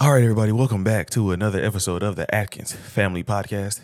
All 0.00 0.12
right, 0.12 0.22
everybody, 0.22 0.52
welcome 0.52 0.84
back 0.84 1.10
to 1.10 1.32
another 1.32 1.60
episode 1.60 2.04
of 2.04 2.14
the 2.14 2.32
Atkins 2.32 2.72
Family 2.72 3.24
Podcast. 3.24 3.80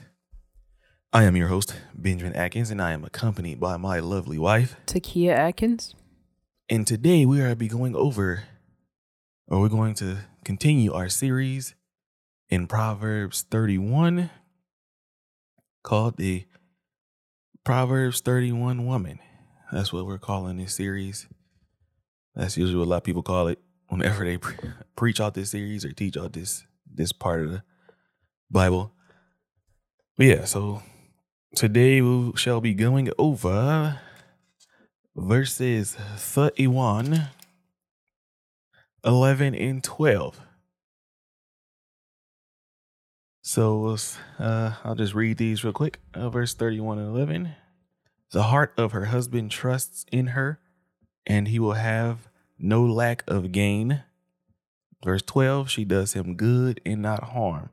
I 1.13 1.25
am 1.25 1.35
your 1.35 1.49
host, 1.49 1.75
Benjamin 1.93 2.35
Atkins, 2.35 2.71
and 2.71 2.81
I 2.81 2.93
am 2.93 3.05
accompanied 3.05 3.59
by 3.59 3.79
my 3.79 3.99
lovely 3.99 4.39
wife. 4.39 4.77
Takia 4.87 5.33
Atkins. 5.33 5.97
And 6.71 6.87
today 6.87 7.27
we 7.27 7.41
are 7.41 7.57
be 7.57 7.67
going 7.67 7.97
over, 7.97 8.45
or 9.49 9.61
we're 9.61 9.69
going 9.69 9.95
to 9.95 10.19
continue 10.45 10.93
our 10.93 11.09
series 11.09 11.75
in 12.49 12.69
Proverbs 12.69 13.43
31 13.51 14.31
called 15.83 16.17
the 16.17 16.45
Proverbs 17.65 18.21
31 18.21 18.87
Woman. 18.87 19.19
That's 19.73 19.93
what 19.93 20.07
we're 20.07 20.19
calling 20.19 20.59
this 20.59 20.77
series. 20.77 21.27
That's 22.37 22.57
usually 22.57 22.79
what 22.79 22.85
a 22.85 22.91
lot 22.91 22.97
of 22.99 23.05
people 23.05 23.25
call 23.25 23.49
it 23.49 23.59
whenever 23.89 24.25
they 24.25 24.39
pre- 24.39 24.71
preach 24.97 25.21
out 25.21 25.35
this 25.35 25.51
series 25.51 25.85
or 25.85 25.93
teach 25.93 26.17
out 26.17 26.33
this 26.33 26.65
this 26.93 27.13
part 27.13 27.43
of 27.43 27.51
the 27.51 27.63
Bible. 28.51 28.93
But 30.17 30.27
yeah, 30.27 30.45
so 30.45 30.83
today 31.57 32.01
we 32.01 32.33
shall 32.37 32.61
be 32.61 32.75
going 32.75 33.11
over 33.19 34.01
verses 35.17 35.95
31, 35.95 37.29
11, 39.05 39.55
and 39.55 39.83
12. 39.83 40.41
So 43.43 43.97
uh, 44.39 44.73
I'll 44.85 44.95
just 44.95 45.15
read 45.15 45.37
these 45.37 45.65
real 45.65 45.73
quick. 45.73 46.01
Uh, 46.15 46.31
verse 46.31 46.55
31 46.55 46.99
and 46.99 47.09
11. 47.09 47.55
The 48.31 48.45
heart 48.45 48.73
of 48.77 48.93
her 48.93 49.07
husband 49.07 49.51
trusts 49.51 50.07
in 50.11 50.29
her, 50.29 50.61
and 51.27 51.49
he 51.49 51.59
will 51.59 51.75
have 51.75 52.31
no 52.59 52.85
lack 52.85 53.25
of 53.27 53.53
gain. 53.53 54.03
Verse 55.05 55.23
12, 55.23 55.69
she 55.69 55.85
does 55.85 56.15
him 56.15 56.35
good 56.35 56.81
and 56.87 57.03
not 57.03 57.25
harm 57.25 57.71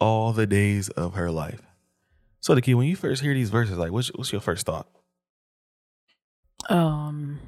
all 0.00 0.32
the 0.32 0.46
days 0.46 0.88
of 0.90 1.14
her 1.14 1.30
life. 1.30 1.60
So, 2.40 2.54
the 2.54 2.62
key, 2.62 2.74
when 2.74 2.88
you 2.88 2.96
first 2.96 3.22
hear 3.22 3.34
these 3.34 3.50
verses, 3.50 3.76
like, 3.76 3.92
what's, 3.92 4.08
what's 4.08 4.32
your 4.32 4.40
first 4.40 4.66
thought? 4.66 4.88
Um, 6.68 7.40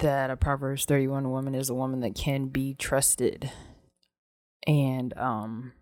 that 0.00 0.30
a 0.30 0.36
Proverbs 0.36 0.84
31 0.84 1.30
woman 1.30 1.54
is 1.54 1.70
a 1.70 1.74
woman 1.74 2.00
that 2.00 2.14
can 2.14 2.46
be 2.46 2.74
trusted. 2.74 3.50
And 4.66 5.16
um 5.16 5.72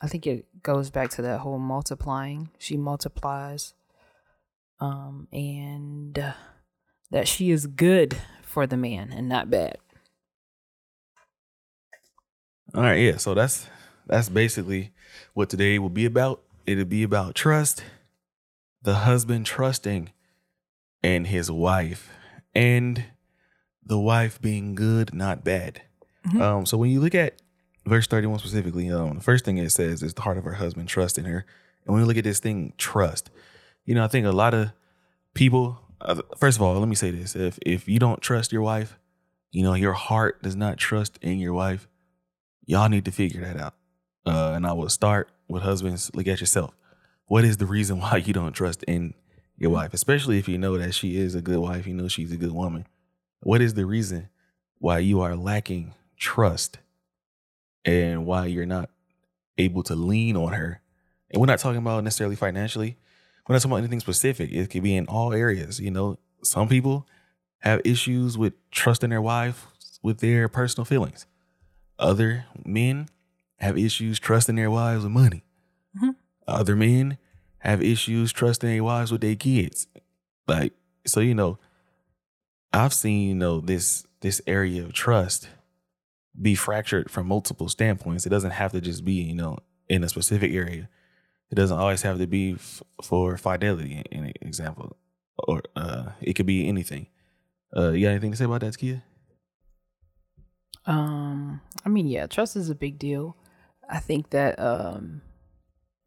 I 0.00 0.06
think 0.06 0.26
it 0.26 0.62
goes 0.62 0.90
back 0.90 1.10
to 1.10 1.22
that 1.22 1.40
whole 1.40 1.58
multiplying. 1.58 2.50
She 2.58 2.76
multiplies. 2.76 3.74
Um 4.80 5.28
and 5.32 6.18
uh, 6.18 6.32
that 7.10 7.28
she 7.28 7.50
is 7.50 7.66
good 7.66 8.16
for 8.54 8.66
the 8.68 8.76
man 8.76 9.12
and 9.12 9.28
not 9.28 9.50
bad. 9.50 9.76
All 12.74 12.82
right, 12.82 13.00
yeah. 13.00 13.16
So 13.16 13.34
that's 13.34 13.66
that's 14.06 14.28
basically 14.28 14.92
what 15.34 15.50
today 15.50 15.78
will 15.78 15.90
be 15.90 16.04
about. 16.06 16.40
It'll 16.66 16.84
be 16.84 17.02
about 17.02 17.34
trust, 17.34 17.82
the 18.82 18.94
husband 18.94 19.44
trusting 19.44 20.10
and 21.02 21.26
his 21.26 21.50
wife, 21.50 22.10
and 22.54 23.04
the 23.84 23.98
wife 23.98 24.40
being 24.40 24.74
good, 24.74 25.12
not 25.12 25.44
bad. 25.44 25.82
Mhm. 26.26 26.40
Um, 26.40 26.66
so 26.66 26.78
when 26.78 26.90
you 26.90 27.00
look 27.00 27.14
at 27.14 27.34
verse 27.84 28.06
31 28.06 28.38
specifically, 28.38 28.90
um, 28.90 29.16
the 29.16 29.20
first 29.20 29.44
thing 29.44 29.58
it 29.58 29.70
says 29.70 30.02
is 30.02 30.14
the 30.14 30.22
heart 30.22 30.38
of 30.38 30.44
her 30.44 30.54
husband 30.54 30.88
trusting 30.88 31.24
her. 31.26 31.44
And 31.84 31.92
when 31.92 32.00
you 32.00 32.06
look 32.06 32.16
at 32.16 32.24
this 32.24 32.38
thing, 32.38 32.72
trust, 32.78 33.30
you 33.84 33.94
know, 33.94 34.02
I 34.04 34.08
think 34.08 34.26
a 34.26 34.30
lot 34.32 34.54
of 34.54 34.70
people, 35.34 35.80
first 36.36 36.58
of 36.58 36.62
all, 36.62 36.78
let 36.78 36.88
me 36.88 36.94
say 36.94 37.10
this. 37.10 37.34
If 37.34 37.58
if 37.64 37.88
you 37.88 37.98
don't 37.98 38.20
trust 38.20 38.52
your 38.52 38.62
wife, 38.62 38.98
you 39.50 39.62
know, 39.62 39.74
your 39.74 39.92
heart 39.92 40.42
does 40.42 40.56
not 40.56 40.78
trust 40.78 41.18
in 41.22 41.38
your 41.38 41.52
wife, 41.52 41.88
y'all 42.66 42.88
need 42.88 43.04
to 43.04 43.12
figure 43.12 43.40
that 43.42 43.58
out. 43.58 43.74
Uh, 44.26 44.52
and 44.54 44.66
I 44.66 44.72
will 44.72 44.88
start 44.88 45.28
with 45.48 45.62
husbands, 45.62 46.10
look 46.14 46.26
at 46.26 46.40
yourself. 46.40 46.74
What 47.26 47.44
is 47.44 47.58
the 47.58 47.66
reason 47.66 48.00
why 48.00 48.16
you 48.16 48.32
don't 48.32 48.52
trust 48.52 48.82
in 48.84 49.14
your 49.56 49.70
wife? 49.70 49.94
Especially 49.94 50.38
if 50.38 50.48
you 50.48 50.58
know 50.58 50.78
that 50.78 50.94
she 50.94 51.16
is 51.16 51.34
a 51.34 51.42
good 51.42 51.58
wife, 51.58 51.86
you 51.86 51.94
know 51.94 52.08
she's 52.08 52.32
a 52.32 52.36
good 52.36 52.52
woman. 52.52 52.86
What 53.40 53.60
is 53.60 53.74
the 53.74 53.86
reason 53.86 54.28
why 54.78 54.98
you 54.98 55.20
are 55.20 55.36
lacking 55.36 55.94
trust 56.16 56.78
and 57.84 58.26
why 58.26 58.46
you're 58.46 58.66
not 58.66 58.90
able 59.58 59.82
to 59.84 59.94
lean 59.94 60.36
on 60.36 60.52
her? 60.52 60.80
And 61.30 61.40
we're 61.40 61.46
not 61.46 61.58
talking 61.58 61.78
about 61.78 62.02
necessarily 62.04 62.36
financially. 62.36 62.96
We're 63.46 63.54
not 63.54 63.60
talking 63.62 63.72
about 63.72 63.78
anything 63.78 64.00
specific. 64.00 64.50
It 64.52 64.70
could 64.70 64.82
be 64.82 64.96
in 64.96 65.06
all 65.06 65.32
areas. 65.32 65.80
You 65.80 65.90
know, 65.90 66.18
some 66.42 66.68
people 66.68 67.06
have 67.60 67.80
issues 67.84 68.38
with 68.38 68.54
trusting 68.70 69.10
their 69.10 69.22
wife 69.22 69.66
with 70.02 70.18
their 70.18 70.48
personal 70.48 70.84
feelings. 70.84 71.26
Other 71.98 72.44
men 72.64 73.08
have 73.58 73.78
issues 73.78 74.18
trusting 74.18 74.56
their 74.56 74.70
wives 74.70 75.02
with 75.04 75.12
money. 75.12 75.44
Mhm. 75.96 76.16
Other 76.46 76.76
men 76.76 77.18
have 77.58 77.82
issues 77.82 78.32
trusting 78.32 78.68
their 78.68 78.84
wives 78.84 79.10
with 79.10 79.22
their 79.22 79.34
kids. 79.36 79.86
Like, 80.46 80.74
so 81.06 81.20
you 81.20 81.34
know, 81.34 81.58
I've 82.72 82.92
seen, 82.92 83.28
you 83.28 83.34
know, 83.34 83.60
this 83.60 84.04
this 84.20 84.40
area 84.46 84.82
of 84.82 84.92
trust 84.92 85.48
be 86.40 86.54
fractured 86.54 87.10
from 87.10 87.26
multiple 87.28 87.68
standpoints. 87.68 88.26
It 88.26 88.30
doesn't 88.30 88.50
have 88.52 88.72
to 88.72 88.80
just 88.80 89.04
be, 89.04 89.14
you 89.14 89.34
know, 89.34 89.58
in 89.88 90.02
a 90.02 90.08
specific 90.08 90.52
area. 90.52 90.88
It 91.50 91.54
doesn't 91.56 91.78
always 91.78 92.02
have 92.02 92.18
to 92.18 92.26
be 92.26 92.54
f- 92.54 92.82
for 93.02 93.36
fidelity, 93.36 94.02
in 94.10 94.24
an 94.24 94.32
example, 94.40 94.96
or 95.38 95.62
uh, 95.76 96.10
it 96.20 96.34
could 96.34 96.46
be 96.46 96.68
anything. 96.68 97.06
Uh, 97.76 97.90
you 97.90 98.06
got 98.06 98.10
anything 98.10 98.32
to 98.32 98.36
say 98.36 98.44
about 98.44 98.60
that, 98.62 98.76
Kia? 98.78 99.02
Um, 100.86 101.60
I 101.84 101.88
mean, 101.88 102.06
yeah, 102.06 102.26
trust 102.26 102.56
is 102.56 102.70
a 102.70 102.74
big 102.74 102.98
deal. 102.98 103.36
I 103.88 103.98
think 103.98 104.30
that 104.30 104.58
um 104.58 105.22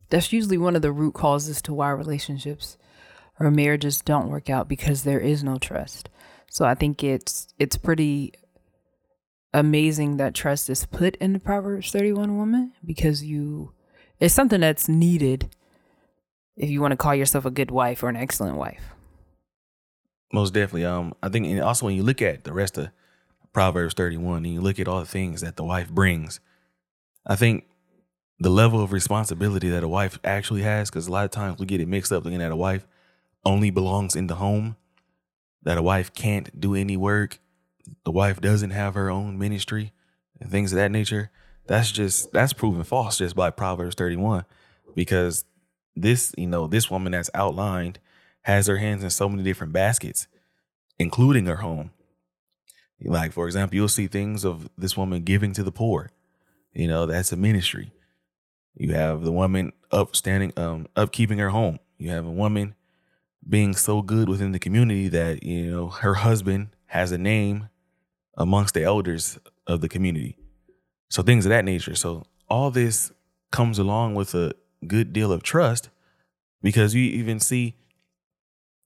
that's 0.10 0.32
usually 0.34 0.58
one 0.58 0.76
of 0.76 0.82
the 0.82 0.92
root 0.92 1.14
causes 1.14 1.62
to 1.64 1.74
why 1.74 1.90
relationships 1.92 2.78
or 3.40 3.52
marriages 3.52 4.02
don't 4.02 4.30
work 4.30 4.50
out 4.50 4.68
because 4.68 5.04
there 5.04 5.20
is 5.20 5.44
no 5.44 5.58
trust. 5.58 6.10
So 6.50 6.66
I 6.66 6.76
think 6.76 7.04
it's 7.04 7.54
it's 7.60 7.78
pretty 7.78 8.34
amazing 9.54 10.18
that 10.18 10.34
trust 10.34 10.70
is 10.70 10.86
put 10.86 11.16
in 11.18 11.34
the 11.34 11.40
Proverbs 11.40 11.92
31 11.92 12.38
woman 12.38 12.74
because 12.86 13.24
you 13.24 13.74
it's 14.20 14.34
something 14.34 14.62
that's 14.62 14.88
needed 14.88 15.50
if 16.56 16.70
you 16.70 16.82
want 16.82 16.92
to 16.92 16.98
call 16.98 17.14
yourself 17.14 17.46
a 17.46 17.52
good 17.52 17.72
wife 17.72 18.02
or 18.04 18.10
an 18.10 18.16
excellent 18.16 18.58
wife. 18.58 18.82
Most 20.34 20.54
definitely. 20.54 20.86
Um, 20.86 21.14
I 21.22 21.30
think, 21.30 21.46
and 21.46 21.62
also 21.62 21.86
when 21.86 21.96
you 21.96 22.04
look 22.04 22.22
at 22.22 22.44
the 22.44 22.54
rest 22.54 22.78
of 22.78 22.90
Proverbs 23.54 23.94
31 23.94 24.38
and 24.38 24.54
you 24.54 24.62
look 24.62 24.80
at 24.80 24.88
all 24.88 25.00
the 25.00 25.06
things 25.06 25.42
that 25.42 25.56
the 25.56 25.64
wife 25.64 25.90
brings, 25.90 26.40
I 27.26 27.36
think 27.36 27.66
the 28.40 28.50
level 28.50 28.84
of 28.84 28.92
responsibility 28.92 29.70
that 29.70 29.84
a 29.84 29.88
wife 29.88 30.20
actually 30.24 30.64
has, 30.64 30.90
because 30.90 31.08
a 31.08 31.12
lot 31.12 31.26
of 31.26 31.32
times 31.32 31.60
we 31.60 31.66
get 31.66 31.82
it 31.82 31.88
mixed 31.88 32.12
up 32.12 32.24
thinking 32.24 32.40
that 32.40 32.52
a 32.52 32.56
wife 32.56 32.86
only 33.46 33.70
belongs 33.70 34.16
in 34.16 34.28
the 34.28 34.36
home, 34.36 34.76
that 35.64 35.78
a 35.78 35.82
wife 35.82 36.14
can't 36.14 36.60
do 36.60 36.76
any 36.76 36.98
work, 36.98 37.40
the 38.04 38.12
wife 38.12 38.42
doesn't 38.42 38.72
have 38.72 38.96
her 38.96 39.10
own 39.10 39.38
ministry, 39.38 39.94
and 40.40 40.52
things 40.52 40.72
of 40.72 40.78
that 40.78 40.92
nature. 40.92 41.32
That's 41.68 41.92
just 41.92 42.32
that's 42.32 42.54
proven 42.54 42.84
false 42.84 43.18
just 43.18 43.36
by 43.36 43.50
Proverbs 43.50 43.96
31, 43.96 44.46
because 44.96 45.46
this, 45.96 46.34
you 46.38 46.48
know, 46.48 46.68
this 46.68 46.90
woman 46.90 47.12
that's 47.12 47.30
outlined 47.34 48.00
has 48.44 48.68
her 48.68 48.78
hands 48.78 49.04
in 49.04 49.10
so 49.10 49.28
many 49.28 49.44
different 49.44 49.74
baskets, 49.74 50.28
including 50.98 51.46
her 51.46 51.58
home. 51.58 51.92
Like, 53.02 53.32
for 53.32 53.46
example, 53.46 53.76
you'll 53.76 53.90
see 53.90 54.08
things 54.08 54.44
of 54.44 54.70
this 54.78 54.98
woman 54.98 55.24
giving 55.24 55.54
to 55.54 55.64
the 55.64 55.72
poor. 55.72 56.10
You 56.74 56.88
know, 56.88 57.06
that's 57.06 57.32
a 57.32 57.36
ministry. 57.36 57.92
You 58.76 58.94
have 58.94 59.24
the 59.24 59.32
woman 59.32 59.74
upstanding, 59.92 60.54
um, 60.58 60.88
upkeeping 60.96 61.40
her 61.40 61.50
home. 61.50 61.80
You 61.98 62.12
have 62.12 62.26
a 62.26 62.32
woman 62.32 62.76
being 63.48 63.74
so 63.74 64.02
good 64.02 64.30
within 64.30 64.52
the 64.52 64.60
community 64.60 65.08
that, 65.10 65.44
you 65.44 65.72
know, 65.72 65.88
her 65.90 66.16
husband 66.16 66.70
has 66.88 67.12
a 67.12 67.18
name 67.18 67.70
amongst 68.36 68.74
the 68.74 68.84
elders 68.84 69.40
of 69.66 69.82
the 69.82 69.90
community. 69.90 70.38
So 71.10 71.24
things 71.24 71.46
of 71.46 71.50
that 71.50 71.66
nature. 71.66 71.96
So 71.96 72.26
all 72.50 72.72
this 72.72 73.12
comes 73.52 73.80
along 73.80 74.16
with 74.16 74.34
a 74.36 74.54
good 74.86 75.14
deal 75.14 75.32
of 75.32 75.44
trust 75.44 75.90
because 76.62 76.94
you 76.94 77.04
even 77.04 77.40
see 77.40 77.76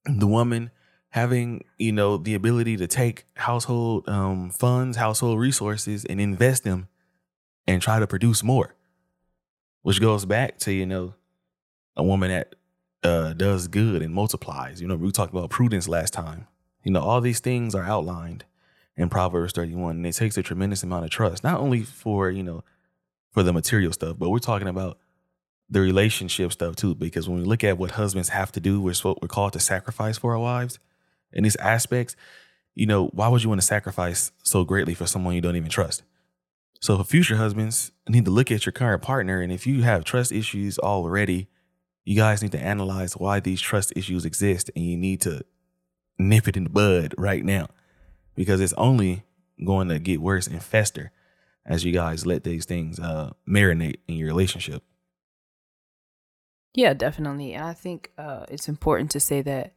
the 0.06 0.28
woman 0.28 0.72
having 1.10 1.64
you 1.78 1.92
know 1.92 2.18
the 2.18 2.34
ability 2.34 2.78
to 2.78 2.88
take 2.88 3.26
household 3.36 4.08
um, 4.08 4.50
funds 4.50 4.98
household 4.98 5.38
resources 5.40 6.06
and 6.06 6.22
invest 6.22 6.64
them 6.64 6.88
and 7.68 7.82
try 7.82 8.00
to 8.00 8.08
produce 8.08 8.42
more 8.44 8.76
which 9.82 10.00
goes 10.00 10.26
back 10.26 10.58
to 10.60 10.72
you 10.72 10.86
know 10.86 11.14
a 11.96 12.04
woman 12.04 12.30
that 12.30 12.56
uh, 13.04 13.34
does 13.34 13.68
good 13.68 14.02
and 14.02 14.14
multiplies. 14.14 14.82
You 14.82 14.88
know 14.88 14.96
we 14.96 15.12
talked 15.12 15.34
about 15.34 15.50
prudence 15.50 15.88
last 15.88 16.14
time. 16.14 16.48
You 16.84 16.92
know 16.92 17.02
all 17.02 17.22
these 17.22 17.40
things 17.40 17.76
are 17.76 17.84
outlined 17.84 18.46
in 19.02 19.10
proverbs 19.10 19.54
31 19.54 19.98
and 19.98 20.06
it 20.06 20.14
takes 20.14 20.38
a 20.38 20.44
tremendous 20.44 20.84
amount 20.84 21.04
of 21.04 21.12
trust 21.12 21.44
not 21.44 21.60
only 21.60 21.82
for 21.82 22.30
you 22.30 22.44
know 22.44 22.64
for 23.32 23.44
the 23.44 23.54
material 23.54 23.92
stuff 23.92 24.18
but 24.18 24.30
we're 24.30 24.40
talking 24.40 24.68
about 24.68 24.98
the 25.70 25.82
relationship 25.82 26.52
stuff 26.52 26.76
too 26.76 26.94
because 26.96 27.28
when 27.28 27.40
we 27.40 27.46
look 27.46 27.64
at 27.64 27.78
what 27.78 27.92
husbands 27.92 28.30
have 28.30 28.52
to 28.52 28.60
do 28.60 28.82
we're 28.82 28.94
we're 29.04 29.28
called 29.28 29.54
to 29.54 29.60
sacrifice 29.60 30.18
for 30.18 30.34
our 30.34 30.40
wives 30.40 30.80
in 31.34 31.44
these 31.44 31.56
aspects 31.58 32.16
you 32.76 32.86
know 32.86 33.08
why 33.08 33.28
would 33.28 33.44
you 33.44 33.50
want 33.50 33.62
to 33.62 33.68
sacrifice 33.68 34.32
so 34.44 34.64
greatly 34.64 34.94
for 34.94 35.06
someone 35.06 35.36
you 35.36 35.42
don't 35.42 35.56
even 35.56 35.70
trust? 35.70 36.04
So 36.80 36.98
for 36.98 37.04
future 37.04 37.36
husbands, 37.36 37.92
need 38.10 38.26
to 38.26 38.32
look 38.32 38.50
at 38.50 38.66
your 38.66 38.74
current 38.74 39.04
partner, 39.04 39.42
and 39.42 39.52
if 39.52 39.68
you 39.68 39.84
have 39.84 40.04
trust 40.04 40.32
issues 40.32 40.80
already, 40.80 41.48
you 42.06 42.16
guys 42.16 42.42
need 42.42 42.54
to 42.54 42.60
analyze 42.60 43.14
why 43.14 43.40
these 43.40 43.62
trust 43.62 43.94
issues 43.96 44.26
exist, 44.26 44.72
and 44.76 44.84
you 44.84 44.98
need 44.98 45.22
to 45.22 45.46
nip 46.18 46.48
it 46.48 46.58
in 46.58 46.64
the 46.64 46.70
bud 46.70 47.14
right 47.18 47.46
now, 47.46 47.68
because 48.36 48.62
it's 48.62 48.74
only 48.74 49.24
going 49.64 49.90
to 49.90 50.00
get 50.00 50.22
worse 50.22 50.48
and 50.48 50.62
fester 50.62 51.12
as 51.66 51.86
you 51.86 51.92
guys 51.92 52.26
let 52.26 52.44
these 52.44 52.66
things 52.66 53.00
uh, 53.00 53.32
marinate 53.48 53.98
in 54.08 54.16
your 54.16 54.28
relationship. 54.28 54.84
Yeah, 56.74 56.94
definitely. 56.94 57.54
And 57.54 57.66
I 57.66 57.74
think 57.74 58.12
uh, 58.18 58.46
it's 58.50 58.68
important 58.68 59.12
to 59.12 59.20
say 59.20 59.42
that 59.42 59.74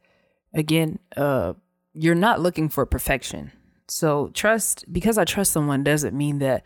again, 0.53 0.99
uh, 1.15 1.53
you're 1.93 2.15
not 2.15 2.39
looking 2.39 2.69
for 2.69 2.85
perfection. 2.85 3.51
So 3.87 4.29
trust 4.33 4.85
because 4.91 5.17
I 5.17 5.25
trust 5.25 5.51
someone 5.51 5.83
doesn't 5.83 6.15
mean 6.15 6.39
that 6.39 6.63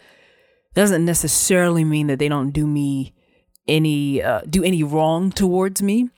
doesn't 0.74 1.04
necessarily 1.04 1.84
mean 1.84 2.08
that 2.08 2.20
they 2.20 2.30
don't 2.30 2.52
do 2.52 2.66
me 2.66 3.14
any 3.68 4.22
uh, 4.22 4.42
do 4.50 4.64
any 4.64 4.84
wrong 4.84 5.32
towards 5.32 5.82
me. 5.82 6.10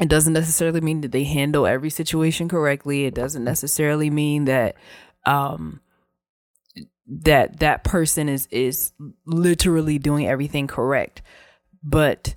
It 0.00 0.08
doesn't 0.08 0.32
necessarily 0.32 0.80
mean 0.80 1.02
that 1.02 1.12
they 1.12 1.24
handle 1.24 1.66
every 1.66 1.90
situation 1.90 2.48
correctly. 2.48 3.04
It 3.04 3.14
doesn't 3.14 3.44
necessarily 3.44 4.08
mean 4.08 4.46
that 4.46 4.76
um, 5.26 5.80
that 7.06 7.58
that 7.60 7.84
person 7.84 8.28
is 8.28 8.46
is 8.50 8.92
literally 9.26 9.98
doing 9.98 10.26
everything 10.26 10.66
correct. 10.66 11.20
But 11.82 12.34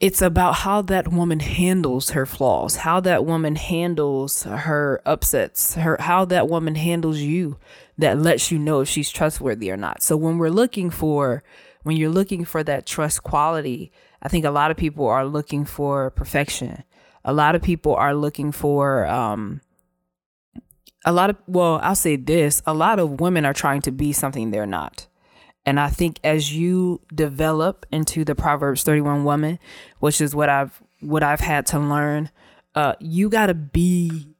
it's 0.00 0.22
about 0.22 0.54
how 0.54 0.80
that 0.82 1.08
woman 1.08 1.40
handles 1.40 2.10
her 2.10 2.24
flaws, 2.24 2.76
how 2.76 3.00
that 3.00 3.26
woman 3.26 3.56
handles 3.56 4.44
her 4.44 5.02
upsets, 5.04 5.74
her 5.74 5.98
how 6.00 6.24
that 6.26 6.48
woman 6.48 6.76
handles 6.76 7.18
you 7.18 7.58
that 7.98 8.18
lets 8.18 8.50
you 8.50 8.58
know 8.58 8.80
if 8.80 8.88
she's 8.88 9.10
trustworthy 9.10 9.70
or 9.70 9.76
not. 9.76 10.02
So 10.02 10.16
when 10.16 10.38
we're 10.38 10.50
looking 10.50 10.88
for 10.88 11.42
when 11.82 11.96
you're 11.96 12.10
looking 12.10 12.44
for 12.44 12.62
that 12.64 12.86
trust 12.86 13.22
quality, 13.22 13.92
I 14.22 14.28
think 14.28 14.44
a 14.44 14.50
lot 14.50 14.70
of 14.70 14.76
people 14.76 15.06
are 15.06 15.24
looking 15.24 15.64
for 15.64 16.10
perfection. 16.10 16.82
A 17.24 17.32
lot 17.32 17.54
of 17.54 17.62
people 17.62 17.94
are 17.94 18.14
looking 18.14 18.52
for 18.52 19.06
um 19.06 19.60
a 21.04 21.12
lot 21.12 21.30
of 21.30 21.36
well, 21.46 21.80
I'll 21.82 21.94
say 21.94 22.16
this, 22.16 22.62
a 22.66 22.74
lot 22.74 22.98
of 22.98 23.20
women 23.20 23.44
are 23.44 23.54
trying 23.54 23.82
to 23.82 23.92
be 23.92 24.12
something 24.12 24.50
they're 24.50 24.66
not. 24.66 25.06
And 25.64 25.78
I 25.78 25.88
think 25.88 26.18
as 26.24 26.56
you 26.56 27.02
develop 27.14 27.86
into 27.92 28.24
the 28.24 28.34
Proverbs 28.34 28.82
31 28.84 29.24
woman, 29.24 29.58
which 29.98 30.20
is 30.20 30.34
what 30.34 30.48
I've 30.48 30.82
what 31.00 31.22
I've 31.22 31.40
had 31.40 31.66
to 31.66 31.78
learn, 31.78 32.30
uh, 32.74 32.94
you 33.00 33.28
gotta 33.28 33.54
be 33.54 34.34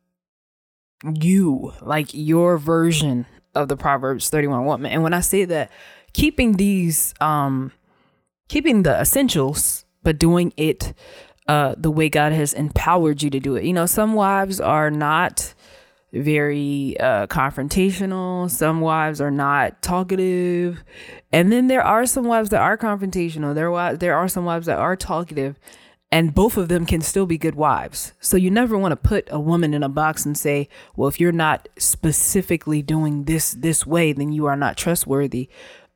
you, 1.14 1.72
like 1.80 2.08
your 2.12 2.58
version 2.58 3.26
of 3.54 3.68
the 3.68 3.76
Proverbs 3.76 4.30
31 4.30 4.64
woman. 4.64 4.90
And 4.90 5.02
when 5.02 5.14
I 5.14 5.20
say 5.20 5.44
that, 5.44 5.70
keeping 6.12 6.54
these 6.54 7.14
um 7.20 7.72
keeping 8.48 8.82
the 8.82 8.98
essentials, 9.00 9.84
but 10.02 10.18
doing 10.18 10.52
it 10.56 10.94
uh 11.46 11.74
the 11.78 11.90
way 11.90 12.08
God 12.08 12.32
has 12.32 12.52
empowered 12.52 13.22
you 13.22 13.30
to 13.30 13.40
do 13.40 13.56
it. 13.56 13.64
You 13.64 13.72
know, 13.72 13.86
some 13.86 14.14
wives 14.14 14.60
are 14.60 14.90
not 14.90 15.54
very 16.12 16.96
uh, 16.98 17.26
confrontational. 17.26 18.50
Some 18.50 18.80
wives 18.80 19.20
are 19.20 19.30
not 19.30 19.82
talkative, 19.82 20.82
and 21.32 21.52
then 21.52 21.66
there 21.68 21.82
are 21.82 22.06
some 22.06 22.24
wives 22.24 22.50
that 22.50 22.60
are 22.60 22.78
confrontational. 22.78 23.54
There 23.54 23.96
there 23.96 24.16
are 24.16 24.28
some 24.28 24.44
wives 24.44 24.66
that 24.66 24.78
are 24.78 24.96
talkative, 24.96 25.58
and 26.10 26.34
both 26.34 26.56
of 26.56 26.68
them 26.68 26.86
can 26.86 27.02
still 27.02 27.26
be 27.26 27.36
good 27.36 27.54
wives. 27.54 28.14
So 28.20 28.36
you 28.36 28.50
never 28.50 28.78
want 28.78 28.92
to 28.92 28.96
put 28.96 29.28
a 29.30 29.40
woman 29.40 29.74
in 29.74 29.82
a 29.82 29.88
box 29.88 30.24
and 30.24 30.36
say, 30.36 30.68
"Well, 30.96 31.08
if 31.08 31.20
you're 31.20 31.32
not 31.32 31.68
specifically 31.78 32.80
doing 32.80 33.24
this 33.24 33.52
this 33.52 33.86
way, 33.86 34.12
then 34.12 34.32
you 34.32 34.46
are 34.46 34.56
not 34.56 34.76
trustworthy," 34.78 35.50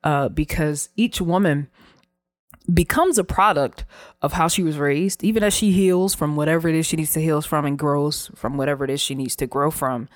uh, 0.05 0.29
because 0.29 0.91
each 0.95 1.21
woman 1.23 1.69
becomes 2.73 3.19
a 3.19 3.25
product 3.25 3.85
of 4.21 4.35
how 4.35 4.49
she 4.49 4.63
was 4.63 4.79
raised, 4.79 5.25
even 5.25 5.43
as 5.43 5.55
she 5.55 5.73
heals 5.73 6.15
from 6.15 6.37
whatever 6.37 6.69
it 6.69 6.75
is 6.75 6.87
she 6.87 6.97
needs 6.97 7.13
to 7.13 7.21
heal 7.21 7.43
from 7.43 7.65
and 7.65 7.79
grows 7.79 8.31
from 8.35 8.57
whatever 8.57 8.85
it 8.85 8.91
is 8.91 9.01
she 9.01 9.15
needs 9.15 9.37
to 9.37 9.47
grow 9.47 9.71
from. 9.71 10.09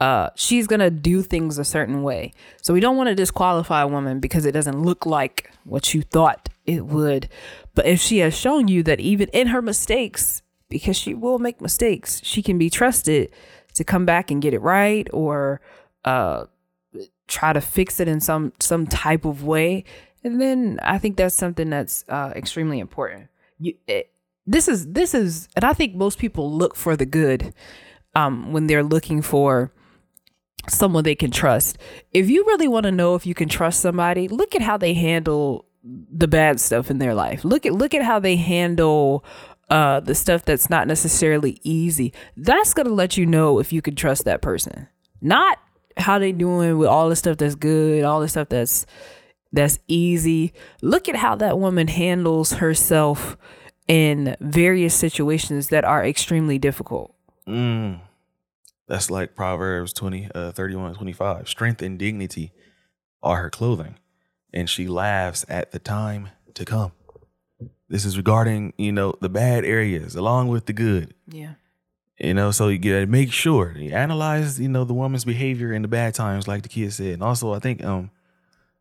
Uh, 0.00 0.30
she's 0.34 0.66
gonna 0.66 0.90
do 0.90 1.22
things 1.22 1.58
a 1.58 1.64
certain 1.64 2.02
way. 2.02 2.32
So 2.60 2.74
we 2.74 2.80
don't 2.80 2.96
want 2.96 3.08
to 3.08 3.14
disqualify 3.14 3.82
a 3.82 3.86
woman 3.86 4.18
because 4.18 4.44
it 4.44 4.52
doesn't 4.52 4.82
look 4.82 5.06
like 5.06 5.50
what 5.64 5.94
you 5.94 6.02
thought 6.02 6.48
it 6.66 6.86
would. 6.86 7.28
But 7.74 7.86
if 7.86 8.00
she 8.00 8.18
has 8.18 8.36
shown 8.36 8.66
you 8.66 8.82
that 8.82 8.98
even 8.98 9.28
in 9.28 9.48
her 9.48 9.62
mistakes, 9.62 10.42
because 10.68 10.96
she 10.96 11.14
will 11.14 11.38
make 11.38 11.60
mistakes, 11.60 12.20
she 12.24 12.42
can 12.42 12.58
be 12.58 12.68
trusted 12.68 13.30
to 13.74 13.84
come 13.84 14.04
back 14.04 14.30
and 14.30 14.42
get 14.42 14.54
it 14.54 14.60
right 14.60 15.06
or 15.12 15.60
uh, 16.04 16.46
try 17.28 17.52
to 17.52 17.60
fix 17.60 18.00
it 18.00 18.08
in 18.08 18.20
some 18.20 18.52
some 18.58 18.86
type 18.86 19.24
of 19.24 19.44
way 19.44 19.84
and 20.24 20.40
then 20.40 20.78
I 20.82 20.98
think 20.98 21.16
that's 21.16 21.34
something 21.34 21.70
that's 21.70 22.04
uh, 22.08 22.32
extremely 22.34 22.78
important. 22.78 23.28
You, 23.58 23.74
it, 23.86 24.10
this 24.46 24.68
is 24.68 24.86
this 24.92 25.14
is, 25.14 25.48
and 25.54 25.64
I 25.64 25.72
think 25.72 25.94
most 25.94 26.18
people 26.18 26.52
look 26.52 26.74
for 26.76 26.96
the 26.96 27.06
good 27.06 27.54
um, 28.14 28.52
when 28.52 28.66
they're 28.66 28.82
looking 28.82 29.22
for 29.22 29.72
someone 30.68 31.04
they 31.04 31.14
can 31.14 31.30
trust. 31.30 31.78
If 32.12 32.28
you 32.28 32.44
really 32.46 32.68
want 32.68 32.84
to 32.84 32.92
know 32.92 33.14
if 33.14 33.26
you 33.26 33.34
can 33.34 33.48
trust 33.48 33.80
somebody, 33.80 34.28
look 34.28 34.54
at 34.54 34.62
how 34.62 34.76
they 34.76 34.94
handle 34.94 35.66
the 35.84 36.28
bad 36.28 36.60
stuff 36.60 36.90
in 36.90 36.98
their 36.98 37.14
life. 37.14 37.44
Look 37.44 37.66
at 37.66 37.72
look 37.72 37.94
at 37.94 38.02
how 38.02 38.18
they 38.18 38.36
handle 38.36 39.24
uh, 39.70 40.00
the 40.00 40.14
stuff 40.14 40.44
that's 40.44 40.70
not 40.70 40.86
necessarily 40.86 41.58
easy. 41.62 42.12
That's 42.36 42.74
gonna 42.74 42.90
let 42.90 43.16
you 43.16 43.26
know 43.26 43.58
if 43.58 43.72
you 43.72 43.82
can 43.82 43.96
trust 43.96 44.24
that 44.24 44.42
person. 44.42 44.88
Not 45.20 45.58
how 45.96 46.18
they 46.18 46.32
doing 46.32 46.78
with 46.78 46.88
all 46.88 47.08
the 47.08 47.16
stuff 47.16 47.36
that's 47.36 47.54
good, 47.54 48.04
all 48.04 48.20
the 48.20 48.28
stuff 48.28 48.48
that's 48.48 48.86
that's 49.52 49.78
easy. 49.86 50.52
Look 50.80 51.08
at 51.08 51.16
how 51.16 51.36
that 51.36 51.58
woman 51.58 51.88
handles 51.88 52.54
herself 52.54 53.36
in 53.88 54.36
various 54.40 54.94
situations 54.94 55.68
that 55.68 55.84
are 55.84 56.04
extremely 56.04 56.58
difficult. 56.58 57.14
Mm. 57.46 58.00
That's 58.88 59.10
like 59.10 59.34
Proverbs 59.34 59.92
20, 59.92 60.30
uh, 60.34 60.52
31, 60.52 60.94
25. 60.94 61.48
Strength 61.48 61.82
and 61.82 61.98
dignity 61.98 62.52
are 63.22 63.42
her 63.42 63.50
clothing, 63.50 63.96
and 64.52 64.68
she 64.68 64.86
laughs 64.86 65.44
at 65.48 65.72
the 65.72 65.78
time 65.78 66.28
to 66.54 66.64
come. 66.64 66.92
This 67.88 68.04
is 68.04 68.16
regarding, 68.16 68.72
you 68.78 68.92
know, 68.92 69.14
the 69.20 69.28
bad 69.28 69.64
areas 69.64 70.16
along 70.16 70.48
with 70.48 70.66
the 70.66 70.72
good. 70.72 71.14
Yeah. 71.28 71.54
You 72.18 72.34
know, 72.34 72.50
so 72.50 72.68
you 72.68 72.78
gotta 72.78 73.06
make 73.06 73.32
sure 73.32 73.76
you 73.76 73.92
analyze, 73.92 74.60
you 74.60 74.68
know, 74.68 74.84
the 74.84 74.94
woman's 74.94 75.24
behavior 75.24 75.72
in 75.72 75.82
the 75.82 75.88
bad 75.88 76.14
times, 76.14 76.46
like 76.46 76.62
the 76.62 76.68
kid 76.68 76.92
said. 76.92 77.14
And 77.14 77.22
also 77.22 77.52
I 77.52 77.58
think 77.58 77.84
um 77.84 78.10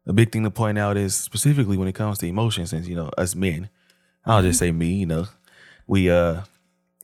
a 0.05 0.13
big 0.13 0.31
thing 0.31 0.43
to 0.43 0.51
point 0.51 0.77
out 0.77 0.97
is 0.97 1.15
specifically 1.15 1.77
when 1.77 1.87
it 1.87 1.95
comes 1.95 2.17
to 2.19 2.27
emotions, 2.27 2.71
since 2.71 2.87
you 2.87 2.95
know 2.95 3.09
us 3.17 3.35
men, 3.35 3.69
I'll 4.25 4.41
just 4.41 4.59
say 4.59 4.71
me, 4.71 4.93
you 4.93 5.05
know, 5.05 5.25
we 5.87 6.09
uh 6.09 6.41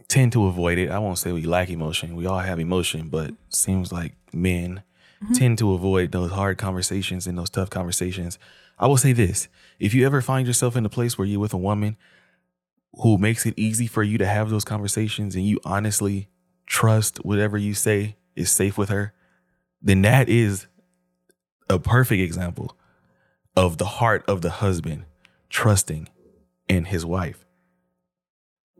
tend 0.08 0.32
to 0.34 0.46
avoid 0.46 0.78
it. 0.78 0.90
I 0.90 1.00
won't 1.00 1.18
say 1.18 1.32
we 1.32 1.44
lack 1.44 1.70
emotion. 1.70 2.16
We 2.16 2.26
all 2.26 2.40
have 2.40 2.60
emotion, 2.60 3.10
but 3.10 3.32
seems 3.50 3.92
like 3.92 4.14
men 4.34 4.84
mm-hmm. 5.24 5.34
tend 5.34 5.58
to 5.60 5.74
avoid 5.74 6.12
those 6.12 6.32
hard 6.32 6.58
conversations 6.58 7.28
and 7.28 7.38
those 7.38 7.50
tough 7.50 7.70
conversations. 7.70 8.40
I 8.80 8.88
will 8.88 8.98
say 8.98 9.14
this: 9.14 9.48
if 9.80 9.94
you 9.94 10.06
ever 10.06 10.22
find 10.22 10.48
yourself 10.48 10.76
in 10.76 10.86
a 10.86 10.90
place 10.90 11.18
where 11.18 11.28
you're 11.28 11.40
with 11.40 11.54
a 11.54 11.58
woman 11.58 11.98
who 12.94 13.18
makes 13.18 13.46
it 13.46 13.54
easy 13.58 13.86
for 13.86 14.02
you 14.02 14.18
to 14.18 14.26
have 14.26 14.50
those 14.50 14.64
conversations 14.64 15.36
and 15.36 15.46
you 15.46 15.60
honestly 15.64 16.30
trust 16.66 17.18
whatever 17.24 17.58
you 17.58 17.74
say 17.74 18.16
is 18.36 18.50
safe 18.50 18.78
with 18.78 18.90
her, 18.90 19.14
then 19.82 20.02
that 20.02 20.30
is 20.30 20.66
a 21.70 21.78
perfect 21.78 22.22
example 22.22 22.76
of 23.58 23.80
the 23.80 23.86
heart 23.86 24.24
of 24.28 24.42
the 24.44 24.52
husband 24.52 25.04
trusting 25.50 26.08
in 26.70 26.86
his 26.86 27.04
wife. 27.04 27.44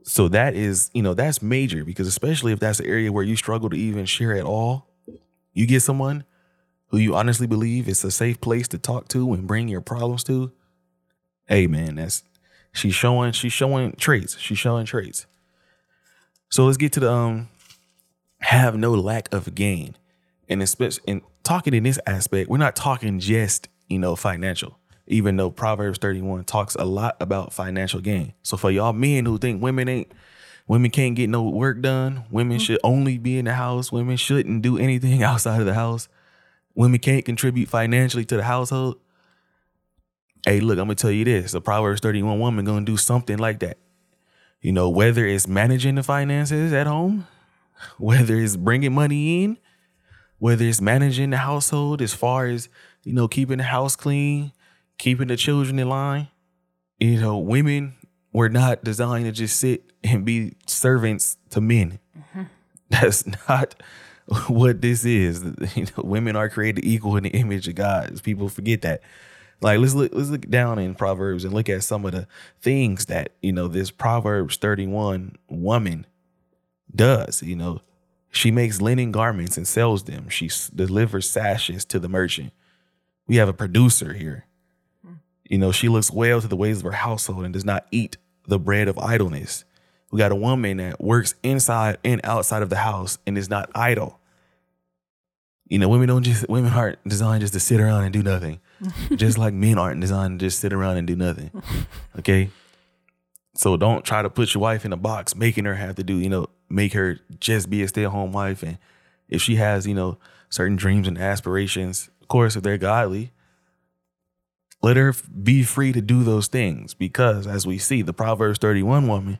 So 0.04 0.28
that 0.28 0.54
is, 0.54 0.88
you 0.94 1.02
know, 1.02 1.14
that's 1.14 1.42
major 1.42 1.84
because 1.84 2.06
especially 2.06 2.52
if 2.52 2.60
that's 2.60 2.78
an 2.78 2.86
area 2.86 3.10
where 3.10 3.24
you 3.24 3.34
struggle 3.34 3.68
to 3.70 3.76
even 3.76 4.06
share 4.06 4.34
at 4.34 4.44
all, 4.44 4.86
you 5.52 5.66
get 5.66 5.82
someone 5.82 6.24
who 6.86 6.98
you 6.98 7.16
honestly 7.16 7.48
believe 7.48 7.88
is 7.88 8.04
a 8.04 8.10
safe 8.12 8.40
place 8.40 8.68
to 8.68 8.78
talk 8.78 9.08
to 9.08 9.32
and 9.32 9.48
bring 9.48 9.66
your 9.66 9.80
problems 9.80 10.22
to. 10.24 10.52
Hey 11.46 11.66
man, 11.66 11.96
that's 11.96 12.22
she's 12.72 12.94
showing 12.94 13.32
she's 13.32 13.52
showing 13.52 13.92
traits. 13.92 14.38
She's 14.38 14.58
showing 14.58 14.86
traits. 14.86 15.26
So 16.50 16.64
let's 16.66 16.78
get 16.78 16.92
to 16.92 17.00
the 17.00 17.10
um 17.12 17.48
have 18.40 18.76
no 18.76 18.92
lack 18.92 19.34
of 19.34 19.56
gain. 19.56 19.96
And 20.48 20.62
especially 20.62 21.02
in 21.08 21.22
talking 21.42 21.74
in 21.74 21.82
this 21.82 21.98
aspect, 22.06 22.48
we're 22.48 22.58
not 22.58 22.76
talking 22.76 23.18
just 23.18 23.68
you 23.88 23.98
know, 23.98 24.16
financial. 24.16 24.78
Even 25.06 25.36
though 25.36 25.50
Proverbs 25.50 25.98
31 25.98 26.44
talks 26.44 26.74
a 26.74 26.84
lot 26.84 27.16
about 27.20 27.52
financial 27.52 28.00
gain. 28.00 28.34
So 28.42 28.56
for 28.56 28.70
y'all 28.70 28.92
men 28.92 29.24
who 29.24 29.38
think 29.38 29.62
women 29.62 29.88
ain't 29.88 30.12
women 30.66 30.90
can't 30.90 31.16
get 31.16 31.30
no 31.30 31.42
work 31.44 31.80
done, 31.80 32.24
women 32.30 32.58
mm-hmm. 32.58 32.64
should 32.64 32.80
only 32.84 33.16
be 33.16 33.38
in 33.38 33.46
the 33.46 33.54
house, 33.54 33.90
women 33.90 34.18
shouldn't 34.18 34.62
do 34.62 34.76
anything 34.76 35.22
outside 35.24 35.60
of 35.60 35.66
the 35.66 35.74
house, 35.74 36.08
women 36.74 37.00
can't 37.00 37.24
contribute 37.24 37.68
financially 37.68 38.24
to 38.26 38.36
the 38.36 38.44
household. 38.44 38.98
Hey, 40.44 40.60
look, 40.60 40.78
I'm 40.78 40.84
gonna 40.84 40.94
tell 40.94 41.10
you 41.10 41.24
this: 41.24 41.54
a 41.54 41.60
Proverbs 41.60 42.00
31 42.00 42.38
woman 42.38 42.64
gonna 42.64 42.84
do 42.84 42.96
something 42.96 43.38
like 43.38 43.60
that. 43.60 43.78
You 44.60 44.72
know, 44.72 44.88
whether 44.88 45.24
it's 45.26 45.48
managing 45.48 45.94
the 45.94 46.02
finances 46.02 46.72
at 46.72 46.86
home, 46.86 47.26
whether 47.98 48.36
it's 48.36 48.56
bringing 48.56 48.92
money 48.92 49.44
in, 49.44 49.58
whether 50.38 50.64
it's 50.64 50.80
managing 50.80 51.30
the 51.30 51.38
household 51.38 52.02
as 52.02 52.14
far 52.14 52.46
as 52.46 52.68
you 53.08 53.14
know, 53.14 53.26
keeping 53.26 53.56
the 53.56 53.64
house 53.64 53.96
clean, 53.96 54.52
keeping 54.98 55.28
the 55.28 55.36
children 55.36 55.78
in 55.78 55.88
line. 55.88 56.28
You 56.98 57.18
know, 57.18 57.38
women 57.38 57.94
were 58.34 58.50
not 58.50 58.84
designed 58.84 59.24
to 59.24 59.32
just 59.32 59.58
sit 59.58 59.90
and 60.04 60.26
be 60.26 60.56
servants 60.66 61.38
to 61.50 61.62
men. 61.62 62.00
Mm-hmm. 62.16 62.42
That's 62.90 63.24
not 63.48 63.82
what 64.48 64.82
this 64.82 65.06
is. 65.06 65.42
You 65.74 65.86
know, 65.86 66.04
women 66.04 66.36
are 66.36 66.50
created 66.50 66.84
equal 66.84 67.16
in 67.16 67.24
the 67.24 67.30
image 67.30 67.66
of 67.66 67.76
God. 67.76 68.22
People 68.22 68.50
forget 68.50 68.82
that. 68.82 69.00
Like 69.62 69.80
let's 69.80 69.94
look 69.94 70.12
let's 70.14 70.28
look 70.28 70.48
down 70.48 70.78
in 70.78 70.94
Proverbs 70.94 71.44
and 71.44 71.54
look 71.54 71.70
at 71.70 71.82
some 71.82 72.04
of 72.04 72.12
the 72.12 72.28
things 72.60 73.06
that, 73.06 73.32
you 73.40 73.52
know, 73.52 73.68
this 73.68 73.90
Proverbs 73.90 74.56
31 74.58 75.36
woman 75.48 76.06
does, 76.94 77.42
you 77.42 77.56
know. 77.56 77.80
She 78.30 78.50
makes 78.50 78.82
linen 78.82 79.10
garments 79.10 79.56
and 79.56 79.66
sells 79.66 80.02
them. 80.02 80.28
She 80.28 80.50
delivers 80.74 81.28
sashes 81.28 81.86
to 81.86 81.98
the 81.98 82.10
merchant. 82.10 82.52
We 83.28 83.36
have 83.36 83.48
a 83.48 83.52
producer 83.52 84.14
here. 84.14 84.46
Hmm. 85.06 85.14
You 85.44 85.58
know, 85.58 85.70
she 85.70 85.88
looks 85.88 86.10
well 86.10 86.40
to 86.40 86.48
the 86.48 86.56
ways 86.56 86.78
of 86.78 86.84
her 86.84 86.92
household 86.92 87.44
and 87.44 87.52
does 87.52 87.64
not 87.64 87.86
eat 87.90 88.16
the 88.46 88.58
bread 88.58 88.88
of 88.88 88.98
idleness. 88.98 89.64
We 90.10 90.18
got 90.18 90.32
a 90.32 90.36
woman 90.36 90.78
that 90.78 91.00
works 91.00 91.34
inside 91.42 91.98
and 92.02 92.20
outside 92.24 92.62
of 92.62 92.70
the 92.70 92.76
house 92.76 93.18
and 93.26 93.36
is 93.36 93.50
not 93.50 93.70
idle. 93.74 94.18
You 95.68 95.78
know, 95.78 95.88
women 95.88 96.08
don't 96.08 96.22
just 96.22 96.48
women 96.48 96.72
aren't 96.72 97.06
designed 97.06 97.42
just 97.42 97.52
to 97.52 97.60
sit 97.60 97.78
around 97.78 98.04
and 98.04 98.12
do 98.12 98.22
nothing. 98.22 98.60
just 99.16 99.36
like 99.36 99.52
men 99.52 99.76
aren't 99.78 100.00
designed 100.00 100.40
to 100.40 100.46
just 100.46 100.60
sit 100.60 100.72
around 100.72 100.96
and 100.96 101.06
do 101.06 101.16
nothing. 101.16 101.50
Okay. 102.18 102.50
So 103.54 103.76
don't 103.76 104.04
try 104.04 104.22
to 104.22 104.30
put 104.30 104.54
your 104.54 104.60
wife 104.62 104.84
in 104.84 104.92
a 104.92 104.96
box, 104.96 105.34
making 105.34 105.64
her 105.64 105.74
have 105.74 105.96
to 105.96 106.04
do, 106.04 106.16
you 106.16 106.28
know, 106.28 106.46
make 106.68 106.92
her 106.92 107.18
just 107.40 107.68
be 107.68 107.82
a 107.82 107.88
stay-at-home 107.88 108.32
wife. 108.32 108.62
And 108.62 108.78
if 109.28 109.42
she 109.42 109.56
has, 109.56 109.84
you 109.84 109.94
know, 109.94 110.18
certain 110.48 110.76
dreams 110.76 111.08
and 111.08 111.18
aspirations, 111.18 112.08
course, 112.28 112.56
if 112.56 112.62
they're 112.62 112.78
godly, 112.78 113.32
let 114.82 114.96
her 114.96 115.14
be 115.42 115.62
free 115.62 115.92
to 115.92 116.00
do 116.00 116.22
those 116.22 116.46
things. 116.46 116.94
Because 116.94 117.46
as 117.46 117.66
we 117.66 117.78
see, 117.78 118.02
the 118.02 118.12
Proverbs 118.12 118.58
31 118.58 119.08
woman, 119.08 119.38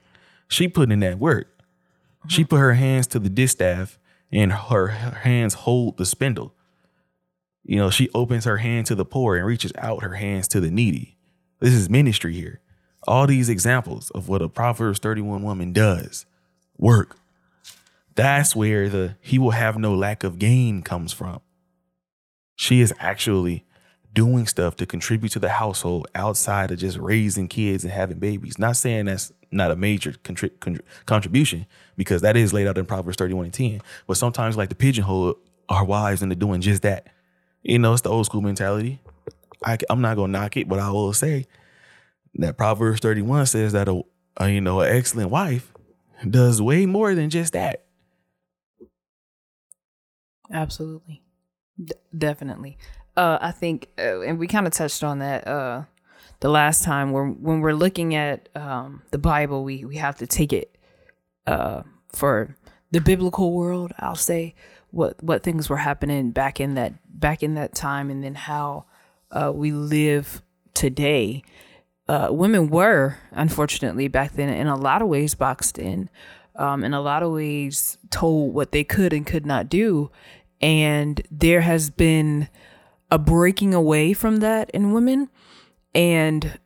she 0.49 0.69
put 0.69 0.91
in 0.91 1.01
that 1.01 1.19
work. 1.19 1.49
She 2.27 2.45
put 2.45 2.59
her 2.59 2.75
hands 2.75 3.07
to 3.09 3.19
the 3.19 3.29
distaff 3.29 3.99
and 4.33 4.53
her 4.53 4.89
hands 4.89 5.55
hold 5.55 5.97
the 5.97 6.07
spindle. 6.07 6.55
You 7.65 7.77
know, 7.77 7.91
she 7.91 8.09
opens 8.15 8.45
her 8.45 8.57
hand 8.57 8.87
to 8.87 8.95
the 8.95 9.05
poor 9.05 9.37
and 9.37 9.47
reaches 9.47 9.73
out 9.79 10.03
her 10.03 10.15
hands 10.15 10.49
to 10.49 10.61
the 10.61 10.71
needy. 10.71 11.17
This 11.61 11.75
is 11.75 11.89
ministry 11.89 12.35
here. 12.35 12.61
All 13.07 13.27
these 13.27 13.49
examples 13.49 14.11
of 14.11 14.29
what 14.29 14.43
a 14.43 14.49
Proverbs 14.49 14.99
31 14.99 15.43
woman 15.43 15.73
does 15.73 16.27
work. 16.77 17.17
That's 18.15 18.57
where 18.57 18.89
the 18.89 19.17
he 19.21 19.39
will 19.39 19.53
have 19.53 19.79
no 19.79 19.95
lack 19.95 20.25
of 20.25 20.39
gain 20.39 20.83
comes 20.83 21.13
from. 21.13 21.41
She 22.59 22.81
is 22.81 22.93
actually 22.99 23.65
doing 24.13 24.49
stuff 24.49 24.75
to 24.77 24.85
contribute 24.85 25.31
to 25.31 25.39
the 25.39 25.49
household 25.49 26.09
outside 26.17 26.73
of 26.73 26.79
just 26.79 26.99
raising 26.99 27.47
kids 27.47 27.85
and 27.85 27.93
having 27.93 28.19
babies. 28.19 28.59
Not 28.59 28.77
saying 28.77 29.05
that's 29.05 29.33
not 29.53 29.71
a 29.71 29.77
major 29.77 30.11
contri- 30.25 30.51
contri- 30.59 30.81
contribution 31.07 31.67
because 31.97 32.21
that 32.23 32.37
is 32.37 32.53
laid 32.53 32.67
out 32.67 32.77
in 32.77 32.85
Proverbs 32.85 33.17
31 33.17 33.45
and 33.45 33.55
10. 33.55 33.81
But 34.09 34.17
sometimes 34.17 34.57
like 34.57 34.71
the 34.71 34.75
pigeonhole 34.75 35.37
our 35.69 35.85
wives 35.85 36.21
into 36.21 36.35
doing 36.35 36.61
just 36.61 36.83
that. 36.83 37.07
You 37.63 37.79
know, 37.79 37.93
it's 37.93 38.03
the 38.03 38.11
old 38.11 38.27
school 38.27 38.41
mentality. 38.41 38.99
I, 39.65 39.79
am 39.89 40.01
not 40.01 40.17
gonna 40.17 40.33
knock 40.33 40.57
it, 40.57 40.69
but 40.69 40.81
I 40.81 40.91
will 40.91 41.13
say 41.13 41.47
that 42.35 42.57
Proverbs 42.57 42.99
31 42.99 43.47
says 43.47 43.73
that 43.73 43.89
a, 43.89 44.03
a 44.37 44.51
you 44.51 44.61
know 44.61 44.81
an 44.81 44.93
excellent 44.93 45.31
wife 45.31 45.73
does 46.29 46.61
way 46.61 46.87
more 46.87 47.15
than 47.15 47.31
just 47.31 47.53
that. 47.53 47.85
Absolutely, 50.51 51.23
D- 51.83 51.95
definitely. 52.17 52.79
Uh, 53.17 53.39
I 53.41 53.51
think, 53.51 53.89
uh, 53.99 54.21
and 54.21 54.39
we 54.39 54.47
kind 54.47 54.67
of 54.67 54.73
touched 54.73 55.03
on 55.03 55.19
that 55.19 55.47
uh, 55.47 55.85
the 56.41 56.49
last 56.49 56.85
time. 56.85 57.13
When 57.13 57.43
when 57.43 57.61
we're 57.61 57.73
looking 57.73 58.15
at 58.15 58.49
um, 58.55 59.03
the 59.11 59.19
Bible, 59.19 59.65
we 59.65 59.85
we 59.85 59.97
have 59.97 60.17
to 60.19 60.27
take 60.27 60.53
it 60.53 60.77
uh, 61.47 61.83
for 62.13 62.57
the 62.91 63.01
biblical 63.01 63.53
world. 63.53 63.93
I'll 63.99 64.15
say 64.15 64.55
what 64.91 65.23
what 65.23 65.43
things 65.43 65.69
were 65.69 65.79
happening 65.79 66.31
back 66.31 66.61
in 66.61 66.75
that 66.75 66.95
back 67.09 67.43
in 67.43 67.55
that 67.55 67.75
time, 67.75 68.11
and 68.11 68.23
then 68.23 68.35
how 68.35 68.85
uh, 69.31 69.53
we 69.55 69.73
live 69.73 70.43
today. 70.75 71.43
Uh, 72.09 72.29
women 72.31 72.71
were 72.71 73.19
unfortunately 73.33 74.09
back 74.09 74.33
then 74.33 74.49
in 74.49 74.67
a 74.67 74.77
lot 74.77 75.03
of 75.03 75.09
ways 75.09 75.35
boxed 75.35 75.79
in, 75.79 76.09
um, 76.57 76.83
in 76.83 76.95
a 76.95 77.03
lot 77.03 77.23
of 77.23 77.33
ways 77.33 77.99
told 78.11 78.55
what 78.55 78.73
they 78.73 78.83
could 78.83 79.13
and 79.13 79.27
could 79.27 79.45
not 79.45 79.69
do, 79.69 80.11
and 80.61 81.21
there 81.31 81.61
has 81.61 81.91
been 81.91 82.49
a 83.11 83.19
breaking 83.19 83.75
away 83.75 84.13
from 84.13 84.37
that 84.39 84.71
in 84.71 84.93
women, 84.93 85.31
and 85.95 86.59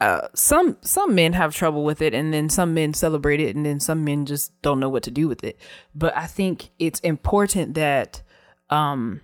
uh, 0.00 0.28
some 0.34 0.78
some 0.80 1.14
men 1.14 1.34
have 1.34 1.54
trouble 1.54 1.84
with 1.84 2.00
it, 2.00 2.14
and 2.14 2.32
then 2.32 2.48
some 2.48 2.72
men 2.72 2.94
celebrate 2.94 3.40
it, 3.40 3.54
and 3.54 3.66
then 3.66 3.80
some 3.80 4.04
men 4.04 4.24
just 4.24 4.60
don't 4.62 4.80
know 4.80 4.88
what 4.88 5.02
to 5.02 5.10
do 5.10 5.28
with 5.28 5.44
it. 5.44 5.58
But 5.94 6.16
I 6.16 6.26
think 6.26 6.70
it's 6.78 7.00
important 7.00 7.74
that 7.74 8.22
um, 8.70 9.20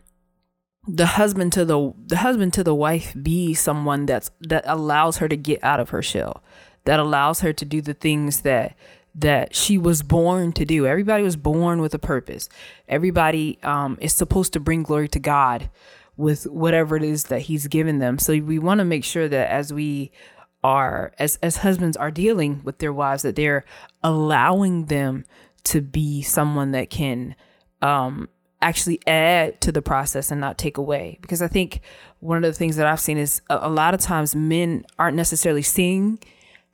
the 0.86 1.06
husband 1.06 1.52
to 1.54 1.64
the 1.64 1.94
the 2.06 2.18
husband 2.18 2.52
to 2.54 2.64
the 2.64 2.74
wife 2.74 3.14
be 3.20 3.54
someone 3.54 4.06
that's 4.06 4.30
that 4.40 4.64
allows 4.66 5.16
her 5.18 5.28
to 5.28 5.36
get 5.36 5.64
out 5.64 5.80
of 5.80 5.90
her 5.90 6.02
shell, 6.02 6.42
that 6.84 7.00
allows 7.00 7.40
her 7.40 7.52
to 7.54 7.64
do 7.64 7.80
the 7.80 7.94
things 7.94 8.42
that 8.42 8.76
that 9.16 9.54
she 9.54 9.78
was 9.78 10.02
born 10.02 10.52
to 10.52 10.64
do. 10.64 10.86
Everybody 10.86 11.22
was 11.24 11.36
born 11.36 11.80
with 11.80 11.94
a 11.94 11.98
purpose. 11.98 12.48
Everybody 12.88 13.58
um, 13.62 13.96
is 14.00 14.12
supposed 14.12 14.52
to 14.52 14.60
bring 14.60 14.82
glory 14.82 15.08
to 15.08 15.18
God 15.18 15.70
with 16.16 16.44
whatever 16.44 16.96
it 16.96 17.02
is 17.02 17.24
that 17.24 17.42
He's 17.42 17.66
given 17.66 17.98
them. 17.98 18.18
So 18.18 18.32
we 18.38 18.58
want 18.58 18.78
to 18.78 18.84
make 18.84 19.04
sure 19.04 19.28
that 19.28 19.50
as 19.50 19.72
we 19.72 20.12
are 20.64 21.12
as 21.18 21.38
as 21.42 21.58
husbands 21.58 21.96
are 21.96 22.10
dealing 22.10 22.60
with 22.64 22.78
their 22.78 22.92
wives 22.92 23.22
that 23.22 23.36
they're 23.36 23.64
allowing 24.02 24.86
them 24.86 25.24
to 25.62 25.80
be 25.80 26.22
someone 26.22 26.72
that 26.72 26.90
can 26.90 27.36
um 27.82 28.28
actually 28.60 28.98
add 29.06 29.60
to 29.60 29.70
the 29.70 29.82
process 29.82 30.32
and 30.32 30.40
not 30.40 30.58
take 30.58 30.76
away 30.76 31.18
because 31.20 31.40
i 31.40 31.46
think 31.46 31.80
one 32.18 32.38
of 32.38 32.42
the 32.42 32.52
things 32.52 32.74
that 32.74 32.86
i've 32.86 32.98
seen 32.98 33.16
is 33.16 33.40
a, 33.48 33.58
a 33.62 33.68
lot 33.68 33.94
of 33.94 34.00
times 34.00 34.34
men 34.34 34.84
aren't 34.98 35.16
necessarily 35.16 35.62
seeing 35.62 36.18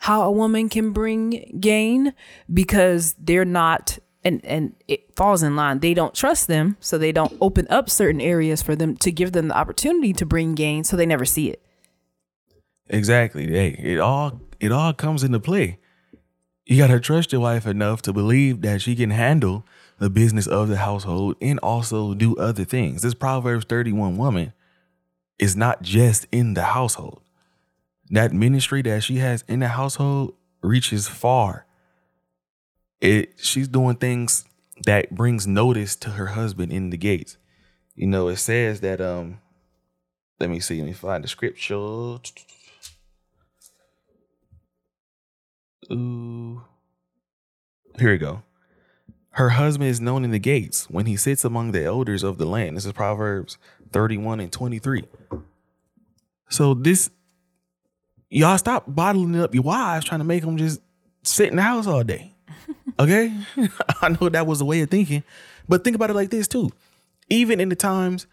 how 0.02 0.22
a 0.22 0.30
woman 0.30 0.68
can 0.68 0.92
bring 0.92 1.58
gain 1.60 2.14
because 2.52 3.14
they're 3.18 3.44
not 3.44 3.98
and 4.24 4.44
and 4.44 4.74
it 4.86 5.16
falls 5.16 5.42
in 5.42 5.56
line 5.56 5.80
they 5.80 5.94
don't 5.94 6.14
trust 6.14 6.46
them 6.46 6.76
so 6.80 6.96
they 6.96 7.12
don't 7.12 7.36
open 7.40 7.66
up 7.70 7.90
certain 7.90 8.20
areas 8.20 8.62
for 8.62 8.76
them 8.76 8.96
to 8.96 9.10
give 9.10 9.32
them 9.32 9.48
the 9.48 9.56
opportunity 9.56 10.12
to 10.12 10.24
bring 10.24 10.54
gain 10.54 10.84
so 10.84 10.96
they 10.96 11.06
never 11.06 11.24
see 11.24 11.48
it 11.48 11.62
Exactly. 12.92 13.48
Hey, 13.48 13.68
it 13.78 13.98
all 13.98 14.40
it 14.60 14.70
all 14.70 14.92
comes 14.92 15.24
into 15.24 15.40
play. 15.40 15.78
You 16.66 16.76
gotta 16.76 17.00
trust 17.00 17.32
your 17.32 17.40
wife 17.40 17.66
enough 17.66 18.02
to 18.02 18.12
believe 18.12 18.60
that 18.62 18.82
she 18.82 18.94
can 18.94 19.10
handle 19.10 19.64
the 19.98 20.10
business 20.10 20.46
of 20.46 20.68
the 20.68 20.76
household 20.76 21.36
and 21.40 21.58
also 21.60 22.14
do 22.14 22.36
other 22.36 22.64
things. 22.64 23.02
This 23.02 23.14
Proverbs 23.14 23.64
31 23.64 24.16
woman 24.16 24.52
is 25.38 25.56
not 25.56 25.82
just 25.82 26.26
in 26.30 26.54
the 26.54 26.62
household. 26.62 27.22
That 28.12 28.32
ministry 28.32 28.82
that 28.82 29.02
she 29.02 29.16
has 29.16 29.42
in 29.48 29.60
the 29.60 29.68
household 29.68 30.34
reaches 30.62 31.08
far. 31.08 31.64
It 33.00 33.32
she's 33.38 33.68
doing 33.68 33.96
things 33.96 34.44
that 34.84 35.14
brings 35.14 35.46
notice 35.46 35.96
to 35.96 36.10
her 36.10 36.26
husband 36.26 36.72
in 36.72 36.90
the 36.90 36.98
gates. 36.98 37.38
You 37.96 38.06
know, 38.06 38.28
it 38.28 38.36
says 38.36 38.80
that 38.82 39.00
um 39.00 39.40
let 40.38 40.50
me 40.50 40.60
see, 40.60 40.78
let 40.78 40.86
me 40.86 40.92
find 40.92 41.24
the 41.24 41.28
scripture. 41.28 41.74
Ooh. 45.90 46.62
Here 47.98 48.12
we 48.12 48.18
go. 48.18 48.42
Her 49.30 49.50
husband 49.50 49.88
is 49.88 50.00
known 50.02 50.24
in 50.24 50.32
the 50.32 50.38
gates 50.38 50.90
when 50.90 51.06
he 51.06 51.16
sits 51.16 51.46
among 51.46 51.72
the 51.72 51.84
elders 51.84 52.22
of 52.22 52.36
the 52.36 52.44
land. 52.44 52.76
This 52.76 52.84
is 52.84 52.92
Proverbs 52.92 53.56
31 53.90 54.40
and 54.40 54.52
23. 54.52 55.04
So 56.50 56.74
this 56.74 57.10
y'all 58.32 58.58
stop 58.58 58.84
bottling 58.86 59.40
up 59.40 59.54
your 59.54 59.62
wives 59.62 60.04
trying 60.04 60.20
to 60.20 60.24
make 60.24 60.42
them 60.42 60.56
just 60.56 60.80
sit 61.22 61.50
in 61.50 61.56
the 61.56 61.62
house 61.62 61.86
all 61.86 62.02
day. 62.02 62.32
Okay? 62.98 63.34
I 64.02 64.10
know 64.10 64.28
that 64.28 64.46
was 64.46 64.60
a 64.60 64.66
way 64.66 64.82
of 64.82 64.90
thinking, 64.90 65.24
but 65.66 65.82
think 65.82 65.96
about 65.96 66.10
it 66.10 66.14
like 66.14 66.30
this 66.30 66.46
too. 66.46 66.70
Even 67.30 67.58
in 67.58 67.70
the 67.70 67.74
times 67.74 68.26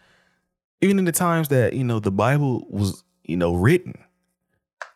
even 0.82 1.00
in 1.00 1.06
the 1.06 1.12
times 1.12 1.50
that, 1.50 1.74
you 1.74 1.84
know, 1.84 2.00
the 2.00 2.12
Bible 2.12 2.65
was, 2.70 3.03
you 3.24 3.38
know, 3.38 3.53
written, 3.53 3.96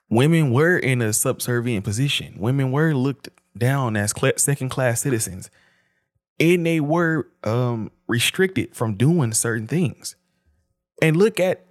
women 0.09 0.51
were 0.51 0.77
in 0.77 1.01
a 1.01 1.11
subservient 1.13 1.83
position. 1.83 2.35
Women 2.37 2.71
were 2.71 2.93
looked 2.93 3.29
down 3.57 3.97
as 3.97 4.13
second 4.37 4.69
class 4.69 5.01
citizens, 5.01 5.49
and 6.39 6.65
they 6.65 6.79
were 6.79 7.27
um, 7.43 7.91
restricted 8.07 8.75
from 8.75 8.95
doing 8.95 9.33
certain 9.33 9.67
things. 9.67 10.15
And 11.01 11.17
look 11.17 11.39
at 11.39 11.65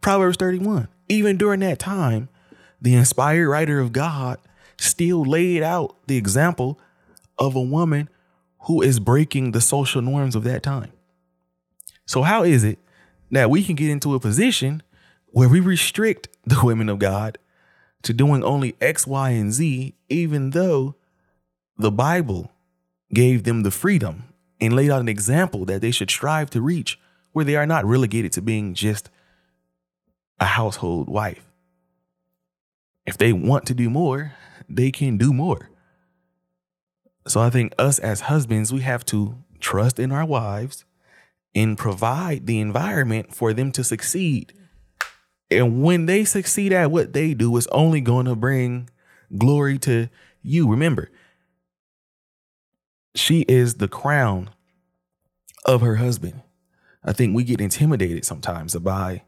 Proverbs 0.00 0.36
31. 0.38 0.88
Even 1.10 1.36
during 1.36 1.60
that 1.60 1.78
time, 1.78 2.28
the 2.80 2.94
inspired 2.94 3.48
writer 3.48 3.80
of 3.80 3.92
God 3.92 4.38
still 4.78 5.24
laid 5.24 5.62
out 5.62 5.96
the 6.06 6.16
example 6.16 6.78
of 7.38 7.54
a 7.54 7.62
woman 7.62 8.08
who 8.62 8.82
is 8.82 9.00
breaking 9.00 9.52
the 9.52 9.60
social 9.60 10.02
norms 10.02 10.34
of 10.34 10.44
that 10.44 10.62
time. 10.62 10.92
So, 12.06 12.22
how 12.22 12.42
is 12.42 12.64
it 12.64 12.78
that 13.30 13.50
we 13.50 13.62
can 13.64 13.76
get 13.76 13.90
into 13.90 14.14
a 14.14 14.20
position 14.20 14.82
where 15.26 15.48
we 15.48 15.60
restrict 15.60 16.28
the 16.44 16.60
women 16.64 16.88
of 16.88 16.98
God 16.98 17.38
to 18.02 18.12
doing 18.12 18.44
only 18.44 18.76
X, 18.80 19.06
Y, 19.06 19.30
and 19.30 19.52
Z, 19.52 19.94
even 20.08 20.50
though 20.50 20.94
the 21.76 21.90
Bible 21.90 22.52
gave 23.12 23.44
them 23.44 23.62
the 23.62 23.70
freedom 23.70 24.24
and 24.60 24.74
laid 24.74 24.90
out 24.90 25.00
an 25.00 25.08
example 25.08 25.64
that 25.64 25.80
they 25.80 25.90
should 25.90 26.10
strive 26.10 26.50
to 26.50 26.60
reach, 26.60 26.98
where 27.32 27.44
they 27.44 27.56
are 27.56 27.66
not 27.66 27.84
relegated 27.84 28.32
to 28.32 28.42
being 28.42 28.74
just 28.74 29.10
a 30.40 30.44
household 30.44 31.08
wife. 31.08 31.47
If 33.08 33.16
they 33.16 33.32
want 33.32 33.64
to 33.68 33.74
do 33.74 33.88
more, 33.88 34.34
they 34.68 34.90
can 34.90 35.16
do 35.16 35.32
more. 35.32 35.70
So 37.26 37.40
I 37.40 37.48
think 37.48 37.72
us 37.78 37.98
as 37.98 38.20
husbands, 38.20 38.70
we 38.70 38.82
have 38.82 39.02
to 39.06 39.42
trust 39.60 39.98
in 39.98 40.12
our 40.12 40.26
wives 40.26 40.84
and 41.54 41.78
provide 41.78 42.46
the 42.46 42.60
environment 42.60 43.34
for 43.34 43.54
them 43.54 43.72
to 43.72 43.82
succeed. 43.82 44.52
And 45.50 45.82
when 45.82 46.04
they 46.04 46.26
succeed 46.26 46.70
at 46.70 46.90
what 46.90 47.14
they 47.14 47.32
do, 47.32 47.56
it's 47.56 47.66
only 47.68 48.02
going 48.02 48.26
to 48.26 48.36
bring 48.36 48.90
glory 49.38 49.78
to 49.78 50.10
you. 50.42 50.68
Remember, 50.70 51.10
she 53.14 53.46
is 53.48 53.76
the 53.76 53.88
crown 53.88 54.50
of 55.64 55.80
her 55.80 55.96
husband. 55.96 56.42
I 57.02 57.14
think 57.14 57.34
we 57.34 57.42
get 57.42 57.58
intimidated 57.58 58.26
sometimes 58.26 58.74
by 58.74 59.22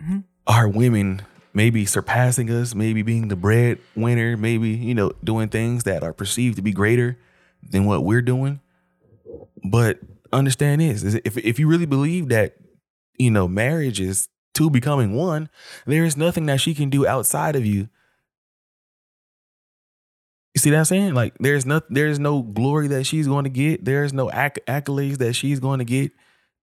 mm-hmm. 0.00 0.20
our 0.46 0.66
women 0.66 1.20
maybe 1.54 1.86
surpassing 1.86 2.50
us, 2.50 2.74
maybe 2.74 3.02
being 3.02 3.28
the 3.28 3.36
breadwinner, 3.36 4.36
maybe, 4.36 4.70
you 4.70 4.94
know, 4.94 5.12
doing 5.22 5.48
things 5.48 5.84
that 5.84 6.02
are 6.02 6.12
perceived 6.12 6.56
to 6.56 6.62
be 6.62 6.72
greater 6.72 7.16
than 7.62 7.86
what 7.86 8.04
we're 8.04 8.22
doing. 8.22 8.60
But 9.62 10.00
understand 10.32 10.80
this 10.80 11.02
is 11.02 11.14
if 11.24 11.38
if 11.38 11.58
you 11.58 11.68
really 11.68 11.86
believe 11.86 12.28
that, 12.28 12.56
you 13.16 13.30
know, 13.30 13.48
marriage 13.48 14.00
is 14.00 14.28
two 14.52 14.68
becoming 14.68 15.14
one, 15.14 15.48
there 15.86 16.04
is 16.04 16.16
nothing 16.16 16.46
that 16.46 16.60
she 16.60 16.74
can 16.74 16.90
do 16.90 17.06
outside 17.06 17.56
of 17.56 17.64
you. 17.64 17.88
You 20.54 20.60
see 20.60 20.70
that 20.70 20.78
I'm 20.78 20.84
saying? 20.84 21.14
Like 21.14 21.34
there's 21.38 21.64
no 21.64 21.80
there's 21.88 22.18
no 22.18 22.42
glory 22.42 22.88
that 22.88 23.04
she's 23.04 23.26
going 23.26 23.44
to 23.44 23.50
get. 23.50 23.84
There's 23.84 24.12
no 24.12 24.30
acc- 24.30 24.64
accolades 24.66 25.18
that 25.18 25.32
she's 25.34 25.60
going 25.60 25.78
to 25.78 25.84
get 25.84 26.12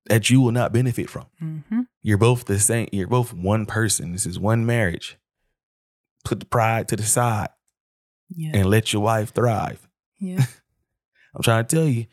that 0.08 0.30
you 0.30 0.42
will 0.42 0.52
not 0.52 0.74
benefit 0.74 1.10
from. 1.10 1.26
Mm-hmm. 1.42 1.82
You're 2.02 2.18
both 2.18 2.46
the 2.46 2.60
same. 2.60 2.88
You're 2.92 3.08
both 3.08 3.34
one 3.34 3.66
person. 3.66 4.12
This 4.12 4.26
is 4.26 4.40
one 4.40 4.66
marriage. 4.66 5.18
Put 6.24 6.40
the 6.40 6.46
pride 6.46 6.88
to 6.90 6.96
the 6.96 7.04
side 7.04 7.50
yeah. 8.36 8.52
and 8.54 8.70
let 8.70 8.94
your 8.94 9.02
wife 9.02 9.34
thrive. 9.34 9.88
Yeah. 10.20 10.46
I'm 11.36 11.44
trying 11.44 11.66
to 11.66 11.76
tell 11.76 11.88
you, 11.88 12.08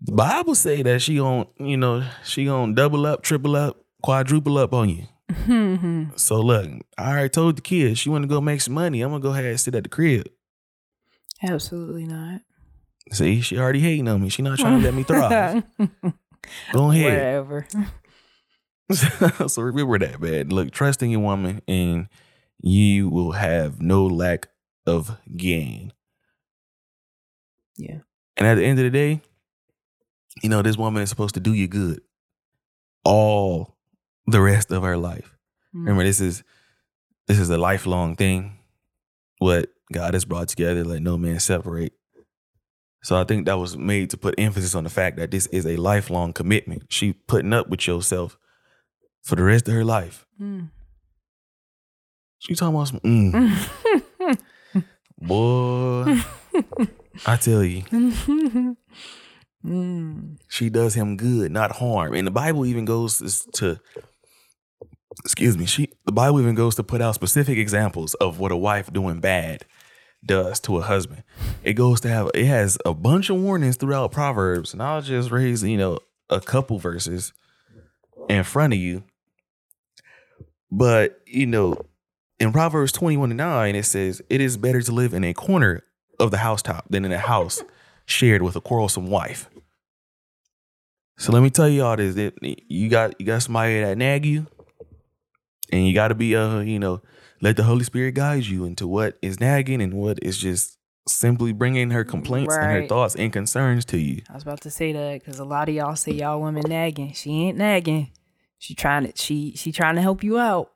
the 0.00 0.12
Bible 0.12 0.54
say 0.54 0.82
that 0.82 1.02
she 1.02 1.16
gon' 1.16 1.46
you 1.58 1.76
know, 1.76 2.04
she 2.24 2.44
gonna 2.44 2.74
double 2.74 3.06
up, 3.06 3.22
triple 3.22 3.54
up, 3.54 3.84
quadruple 4.02 4.58
up 4.58 4.72
on 4.72 4.88
you. 4.88 5.04
Mm-hmm. 5.30 6.16
So 6.16 6.40
look, 6.40 6.68
I 6.98 7.10
already 7.10 7.28
told 7.28 7.56
the 7.56 7.62
kids 7.62 7.98
she 8.00 8.10
want 8.10 8.22
to 8.22 8.28
go 8.28 8.40
make 8.40 8.60
some 8.60 8.74
money. 8.74 9.00
I'm 9.02 9.10
gonna 9.10 9.22
go 9.22 9.30
ahead 9.30 9.44
and 9.44 9.60
sit 9.60 9.74
at 9.74 9.84
the 9.84 9.88
crib. 9.88 10.28
Absolutely 11.42 12.06
not. 12.06 12.40
See, 13.12 13.40
she 13.40 13.58
already 13.58 13.80
hating 13.80 14.08
on 14.08 14.22
me. 14.22 14.28
She 14.28 14.42
not 14.42 14.58
trying 14.58 14.80
to 14.80 14.84
let 14.84 14.94
me 14.94 15.02
thrive. 15.02 15.64
go 16.72 16.90
ahead. 16.90 17.46
Whatever. 17.46 17.66
so 19.48 19.62
remember 19.62 19.98
that, 19.98 20.20
man. 20.20 20.48
Look, 20.48 20.70
trust 20.70 21.02
in 21.02 21.10
your 21.10 21.20
woman 21.20 21.62
and 21.66 22.08
you 22.60 23.08
will 23.08 23.32
have 23.32 23.80
no 23.80 24.06
lack 24.06 24.48
of 24.86 25.18
gain. 25.36 25.92
Yeah. 27.76 27.98
And 28.36 28.46
at 28.46 28.56
the 28.56 28.64
end 28.64 28.78
of 28.78 28.84
the 28.84 28.90
day, 28.90 29.22
you 30.42 30.48
know, 30.48 30.62
this 30.62 30.76
woman 30.76 31.02
is 31.02 31.10
supposed 31.10 31.34
to 31.34 31.40
do 31.40 31.52
you 31.52 31.68
good 31.68 32.00
all 33.04 33.76
the 34.26 34.40
rest 34.40 34.70
of 34.70 34.82
her 34.82 34.96
life. 34.96 35.36
Mm. 35.74 35.80
Remember, 35.80 36.04
this 36.04 36.20
is 36.20 36.42
this 37.26 37.38
is 37.38 37.50
a 37.50 37.58
lifelong 37.58 38.16
thing. 38.16 38.58
What 39.38 39.70
God 39.92 40.14
has 40.14 40.24
brought 40.24 40.48
together, 40.48 40.84
let 40.84 41.02
no 41.02 41.18
man 41.18 41.40
separate. 41.40 41.92
So 43.02 43.20
I 43.20 43.24
think 43.24 43.46
that 43.46 43.58
was 43.58 43.76
made 43.76 44.10
to 44.10 44.16
put 44.16 44.36
emphasis 44.38 44.74
on 44.76 44.84
the 44.84 44.90
fact 44.90 45.16
that 45.16 45.32
this 45.32 45.46
is 45.46 45.66
a 45.66 45.76
lifelong 45.76 46.32
commitment. 46.32 46.84
She 46.88 47.12
putting 47.12 47.52
up 47.52 47.68
with 47.68 47.86
yourself 47.86 48.38
for 49.22 49.34
the 49.34 49.42
rest 49.42 49.66
of 49.68 49.74
her 49.74 49.84
life. 49.84 50.24
Mm. 50.40 50.70
She 52.38 52.54
talking 52.54 52.74
about 52.74 52.88
some 52.88 53.00
mm. 53.00 54.36
boy. 55.18 56.20
I 57.26 57.36
tell 57.36 57.64
you. 57.64 57.82
mm. 59.64 60.36
She 60.48 60.70
does 60.70 60.94
him 60.94 61.16
good, 61.16 61.50
not 61.50 61.72
harm. 61.72 62.14
And 62.14 62.26
the 62.26 62.32
Bible 62.32 62.64
even 62.66 62.84
goes 62.84 63.46
to 63.54 63.80
excuse 65.24 65.58
me, 65.58 65.66
she 65.66 65.90
the 66.04 66.12
Bible 66.12 66.40
even 66.40 66.54
goes 66.54 66.76
to 66.76 66.82
put 66.82 67.00
out 67.00 67.16
specific 67.16 67.58
examples 67.58 68.14
of 68.14 68.38
what 68.38 68.52
a 68.52 68.56
wife 68.56 68.92
doing 68.92 69.20
bad 69.20 69.64
does 70.24 70.60
to 70.60 70.78
a 70.78 70.82
husband. 70.82 71.22
It 71.64 71.74
goes 71.74 72.00
to 72.02 72.08
have 72.08 72.30
it 72.34 72.46
has 72.46 72.78
a 72.84 72.94
bunch 72.94 73.30
of 73.30 73.36
warnings 73.36 73.76
throughout 73.76 74.12
Proverbs, 74.12 74.72
and 74.72 74.82
I'll 74.82 75.02
just 75.02 75.30
raise, 75.30 75.62
you 75.62 75.76
know, 75.76 75.98
a 76.30 76.40
couple 76.40 76.78
verses 76.78 77.32
in 78.28 78.44
front 78.44 78.72
of 78.72 78.78
you 78.78 79.02
but, 80.72 81.20
you 81.26 81.44
know, 81.44 81.76
in 82.40 82.50
Proverbs 82.50 82.92
21 82.92 83.30
and 83.30 83.36
9, 83.36 83.76
it 83.76 83.84
says, 83.84 84.22
It 84.30 84.40
is 84.40 84.56
better 84.56 84.80
to 84.80 84.90
live 84.90 85.12
in 85.12 85.22
a 85.22 85.34
corner 85.34 85.82
of 86.18 86.30
the 86.30 86.38
housetop 86.38 86.86
than 86.88 87.04
in 87.04 87.12
a 87.12 87.18
house 87.18 87.62
shared 88.06 88.40
with 88.40 88.56
a 88.56 88.60
quarrelsome 88.60 89.06
wife. 89.06 89.50
So 91.18 91.30
let 91.30 91.42
me 91.42 91.50
tell 91.50 91.68
you 91.68 91.84
all 91.84 91.94
this: 91.96 92.14
that 92.14 92.34
you 92.42 92.88
got 92.88 93.20
you 93.20 93.26
got 93.26 93.42
somebody 93.42 93.80
that 93.80 93.98
nag 93.98 94.24
you, 94.24 94.46
and 95.70 95.86
you 95.86 95.94
got 95.94 96.08
to 96.08 96.14
be 96.14 96.34
uh 96.34 96.60
you 96.60 96.78
know 96.78 97.02
let 97.42 97.56
the 97.56 97.64
Holy 97.64 97.84
Spirit 97.84 98.14
guide 98.14 98.46
you 98.46 98.64
into 98.64 98.86
what 98.88 99.18
is 99.20 99.40
nagging 99.40 99.82
and 99.82 99.92
what 99.94 100.18
is 100.22 100.38
just 100.38 100.78
simply 101.08 101.52
bringing 101.52 101.90
her 101.90 102.04
complaints 102.04 102.56
right. 102.56 102.64
and 102.64 102.82
her 102.82 102.88
thoughts 102.88 103.16
and 103.16 103.32
concerns 103.32 103.84
to 103.86 103.98
you. 103.98 104.22
I 104.30 104.34
was 104.34 104.44
about 104.44 104.60
to 104.62 104.70
say 104.70 104.92
that 104.92 105.20
because 105.20 105.40
a 105.40 105.44
lot 105.44 105.68
of 105.68 105.74
y'all 105.74 105.96
say 105.96 106.12
y'all 106.12 106.40
women 106.40 106.62
nagging. 106.66 107.12
She 107.12 107.30
ain't 107.42 107.58
nagging. 107.58 108.12
She 108.58 108.74
trying 108.74 109.10
to 109.10 109.12
she 109.16 109.54
she 109.56 109.72
trying 109.72 109.96
to 109.96 110.00
help 110.00 110.22
you 110.22 110.38
out. 110.38 110.70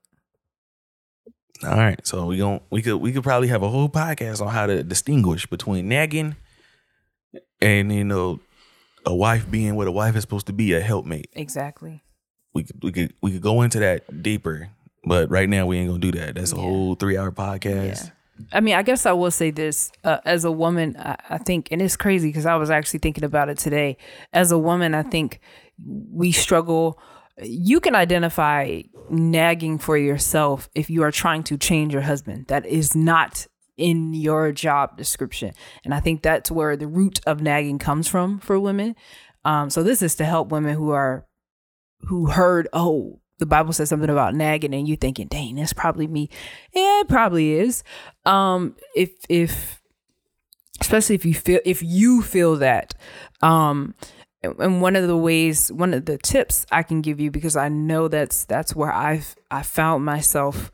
All 1.62 1.76
right, 1.76 2.04
so 2.06 2.26
we 2.26 2.36
going 2.36 2.60
we 2.68 2.82
could 2.82 2.96
we 2.96 3.12
could 3.12 3.22
probably 3.22 3.48
have 3.48 3.62
a 3.62 3.68
whole 3.68 3.88
podcast 3.88 4.44
on 4.44 4.48
how 4.48 4.66
to 4.66 4.82
distinguish 4.82 5.46
between 5.46 5.88
nagging 5.88 6.36
and 7.62 7.92
you 7.92 8.04
know 8.04 8.40
a 9.06 9.14
wife 9.14 9.48
being 9.48 9.76
what 9.76 9.86
a 9.86 9.92
wife 9.92 10.16
is 10.16 10.22
supposed 10.22 10.48
to 10.48 10.52
be, 10.52 10.72
a 10.72 10.80
helpmate. 10.80 11.30
Exactly. 11.32 12.02
We 12.52 12.64
could 12.64 12.82
we 12.82 12.92
could 12.92 13.14
we 13.22 13.30
could 13.30 13.42
go 13.42 13.62
into 13.62 13.78
that 13.78 14.22
deeper, 14.22 14.70
but 15.06 15.30
right 15.30 15.48
now 15.48 15.66
we 15.66 15.78
ain't 15.78 15.88
gonna 15.88 16.00
do 16.00 16.12
that. 16.12 16.34
That's 16.34 16.52
a 16.52 16.56
yeah. 16.56 16.62
whole 16.62 16.94
three 16.94 17.16
hour 17.16 17.32
podcast. 17.32 18.04
Yeah. 18.04 18.10
I 18.52 18.60
mean, 18.60 18.74
I 18.74 18.82
guess 18.82 19.06
I 19.06 19.12
will 19.12 19.30
say 19.30 19.50
this 19.50 19.90
uh, 20.04 20.18
as 20.26 20.44
a 20.44 20.52
woman. 20.52 20.94
I, 20.98 21.16
I 21.30 21.38
think, 21.38 21.68
and 21.70 21.80
it's 21.80 21.96
crazy 21.96 22.28
because 22.28 22.44
I 22.44 22.56
was 22.56 22.68
actually 22.68 22.98
thinking 22.98 23.24
about 23.24 23.48
it 23.48 23.56
today. 23.56 23.96
As 24.34 24.52
a 24.52 24.58
woman, 24.58 24.94
I 24.94 25.04
think 25.04 25.40
we 25.82 26.32
struggle 26.32 27.00
you 27.42 27.80
can 27.80 27.94
identify 27.94 28.82
nagging 29.10 29.78
for 29.78 29.96
yourself 29.96 30.68
if 30.74 30.88
you 30.88 31.02
are 31.02 31.10
trying 31.10 31.42
to 31.44 31.58
change 31.58 31.92
your 31.92 32.02
husband. 32.02 32.46
That 32.48 32.64
is 32.66 32.94
not 32.94 33.46
in 33.76 34.14
your 34.14 34.52
job 34.52 34.96
description. 34.96 35.52
And 35.84 35.92
I 35.92 36.00
think 36.00 36.22
that's 36.22 36.50
where 36.50 36.76
the 36.76 36.86
root 36.86 37.20
of 37.26 37.42
nagging 37.42 37.78
comes 37.78 38.08
from 38.08 38.38
for 38.38 38.58
women. 38.58 38.96
Um, 39.44 39.68
so 39.68 39.82
this 39.82 40.02
is 40.02 40.14
to 40.16 40.24
help 40.24 40.50
women 40.50 40.74
who 40.74 40.90
are 40.90 41.26
who 42.00 42.26
heard, 42.26 42.68
oh, 42.72 43.20
the 43.38 43.46
Bible 43.46 43.72
says 43.72 43.88
something 43.88 44.10
about 44.10 44.34
nagging, 44.34 44.74
and 44.74 44.88
you 44.88 44.96
thinking, 44.96 45.26
dang, 45.28 45.56
that's 45.56 45.72
probably 45.72 46.06
me. 46.06 46.28
Yeah, 46.72 47.00
it 47.00 47.08
probably 47.08 47.52
is. 47.52 47.82
Um, 48.24 48.76
if 48.94 49.10
if 49.28 49.82
especially 50.80 51.14
if 51.14 51.24
you 51.24 51.34
feel 51.34 51.60
if 51.64 51.82
you 51.82 52.22
feel 52.22 52.56
that. 52.56 52.94
Um, 53.42 53.94
and 54.42 54.80
one 54.80 54.96
of 54.96 55.06
the 55.06 55.16
ways 55.16 55.72
one 55.72 55.94
of 55.94 56.04
the 56.04 56.18
tips 56.18 56.66
i 56.70 56.82
can 56.82 57.00
give 57.00 57.18
you 57.18 57.30
because 57.30 57.56
i 57.56 57.68
know 57.68 58.06
that's 58.06 58.44
that's 58.44 58.76
where 58.76 58.92
i've 58.92 59.34
i 59.50 59.62
found 59.62 60.04
myself 60.04 60.70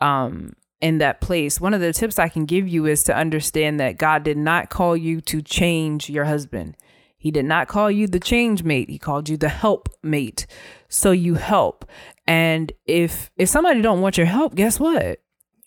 um 0.00 0.52
in 0.80 0.98
that 0.98 1.20
place 1.20 1.60
one 1.60 1.72
of 1.72 1.80
the 1.80 1.92
tips 1.92 2.18
i 2.18 2.28
can 2.28 2.44
give 2.44 2.68
you 2.68 2.86
is 2.86 3.02
to 3.04 3.16
understand 3.16 3.80
that 3.80 3.96
god 3.96 4.22
did 4.22 4.36
not 4.36 4.68
call 4.68 4.96
you 4.96 5.20
to 5.20 5.40
change 5.40 6.10
your 6.10 6.24
husband 6.24 6.76
he 7.24 7.30
did 7.30 7.44
not 7.44 7.66
call 7.66 7.90
you 7.90 8.06
the 8.06 8.20
change 8.20 8.62
mate 8.62 8.88
he 8.88 8.98
called 8.98 9.28
you 9.28 9.36
the 9.36 9.48
help 9.48 9.88
mate 10.02 10.46
so 10.88 11.10
you 11.10 11.34
help 11.34 11.84
and 12.26 12.72
if 12.86 13.30
if 13.36 13.48
somebody 13.48 13.82
don't 13.82 14.00
want 14.00 14.16
your 14.16 14.26
help 14.26 14.54
guess 14.54 14.78
what 14.78 15.18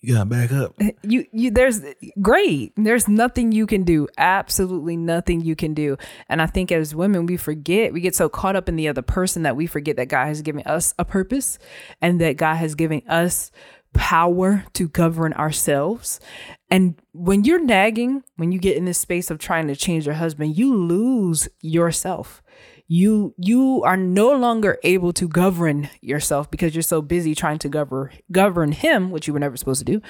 you 0.01 0.13
gotta 0.13 0.25
back 0.25 0.51
up. 0.51 0.73
You 1.03 1.25
you 1.31 1.51
there's 1.51 1.81
great. 2.21 2.73
There's 2.75 3.07
nothing 3.07 3.51
you 3.51 3.65
can 3.65 3.83
do. 3.83 4.07
Absolutely 4.17 4.97
nothing 4.97 5.41
you 5.41 5.55
can 5.55 5.73
do. 5.73 5.97
And 6.29 6.41
I 6.41 6.45
think 6.45 6.71
as 6.71 6.93
women 6.93 7.25
we 7.25 7.37
forget, 7.37 7.93
we 7.93 8.01
get 8.01 8.15
so 8.15 8.29
caught 8.29 8.55
up 8.55 8.69
in 8.69 8.75
the 8.75 8.89
other 8.89 9.01
person 9.01 9.43
that 9.43 9.55
we 9.55 9.67
forget 9.67 9.95
that 9.95 10.07
God 10.07 10.27
has 10.27 10.41
given 10.41 10.63
us 10.63 10.93
a 10.99 11.05
purpose 11.05 11.59
and 12.01 12.21
that 12.21 12.37
God 12.37 12.55
has 12.55 12.75
given 12.75 13.01
us 13.07 13.51
power 13.93 14.65
to 14.73 14.87
govern 14.87 15.33
ourselves. 15.33 16.19
And 16.69 17.01
when 17.13 17.43
you're 17.43 17.63
nagging, 17.63 18.23
when 18.35 18.51
you 18.51 18.59
get 18.59 18.77
in 18.77 18.85
this 18.85 18.99
space 18.99 19.31
of 19.31 19.39
trying 19.39 19.67
to 19.67 19.75
change 19.75 20.05
your 20.05 20.15
husband, 20.15 20.57
you 20.57 20.75
lose 20.75 21.47
yourself. 21.61 22.41
You 22.89 23.33
you 23.37 23.83
are 23.83 23.97
no 23.97 24.31
longer 24.31 24.77
able 24.83 25.11
to 25.13 25.27
govern 25.27 25.89
yourself 26.01 26.49
because 26.49 26.73
you're 26.73 26.81
so 26.81 27.01
busy 27.01 27.35
trying 27.35 27.59
to 27.59 27.69
govern 27.69 28.11
govern 28.31 28.71
him 28.71 29.11
which 29.11 29.27
you 29.27 29.33
were 29.33 29.39
never 29.39 29.57
supposed 29.57 29.85
to 29.85 29.85
do. 29.85 30.01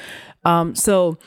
Um 0.46 0.76
so 0.76 1.18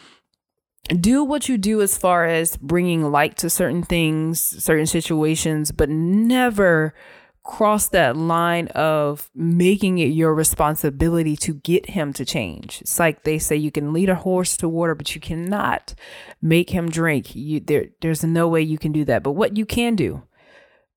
do 0.89 1.25
what 1.25 1.49
you 1.49 1.59
do 1.59 1.81
as 1.83 1.97
far 1.99 2.25
as 2.25 2.57
bringing 2.57 3.11
light 3.11 3.37
to 3.39 3.51
certain 3.51 3.83
things 3.83 4.41
certain 4.41 4.87
situations 4.87 5.73
but 5.73 5.89
never 5.89 6.95
cross 7.43 7.89
that 7.89 8.17
line 8.17 8.69
of 8.69 9.31
making 9.35 9.99
it 9.99 10.07
your 10.07 10.35
responsibility 10.35 11.37
to 11.37 11.55
get 11.55 11.91
him 11.91 12.13
to 12.13 12.25
change. 12.25 12.83
It's 12.83 12.99
like 12.99 13.25
they 13.25 13.39
say 13.39 13.57
you 13.57 13.71
can 13.71 13.93
lead 13.93 14.09
a 14.09 14.15
horse 14.15 14.57
to 14.59 14.69
water, 14.69 14.95
but 14.95 15.15
you 15.15 15.21
cannot 15.21 15.95
make 16.43 16.71
him 16.71 16.91
drink. 16.91 17.35
You, 17.35 17.61
there, 17.61 17.87
there's 18.01 18.23
no 18.23 18.47
way 18.49 18.63
you 18.63 18.79
can 18.79 18.93
do 18.93 19.05
that. 19.07 19.23
But 19.23 19.33
what 19.33 19.57
you 19.57 19.65
can 19.67 19.97
do 19.97 20.23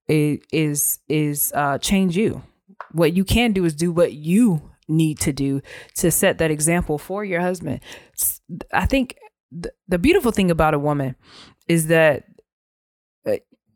is 0.08 0.99
is 1.08 1.51
uh, 1.56 1.77
change 1.77 2.17
you. 2.17 2.43
What 2.91 3.13
you 3.13 3.23
can 3.23 3.53
do 3.53 3.65
is 3.65 3.73
do 3.73 3.91
what 3.91 4.13
you 4.13 4.69
need 4.88 5.19
to 5.19 5.32
do 5.32 5.62
to 5.95 6.12
set 6.12 6.38
that 6.38 6.51
example 6.51 6.97
for 6.97 7.23
your 7.23 7.41
husband. 7.41 7.79
I 8.71 8.86
think 8.86 9.17
the, 9.88 9.99
beautiful 9.99 10.32
thing 10.32 10.51
about 10.51 10.73
a 10.73 10.79
woman 10.79 11.15
is 11.67 11.88
that 11.88 12.25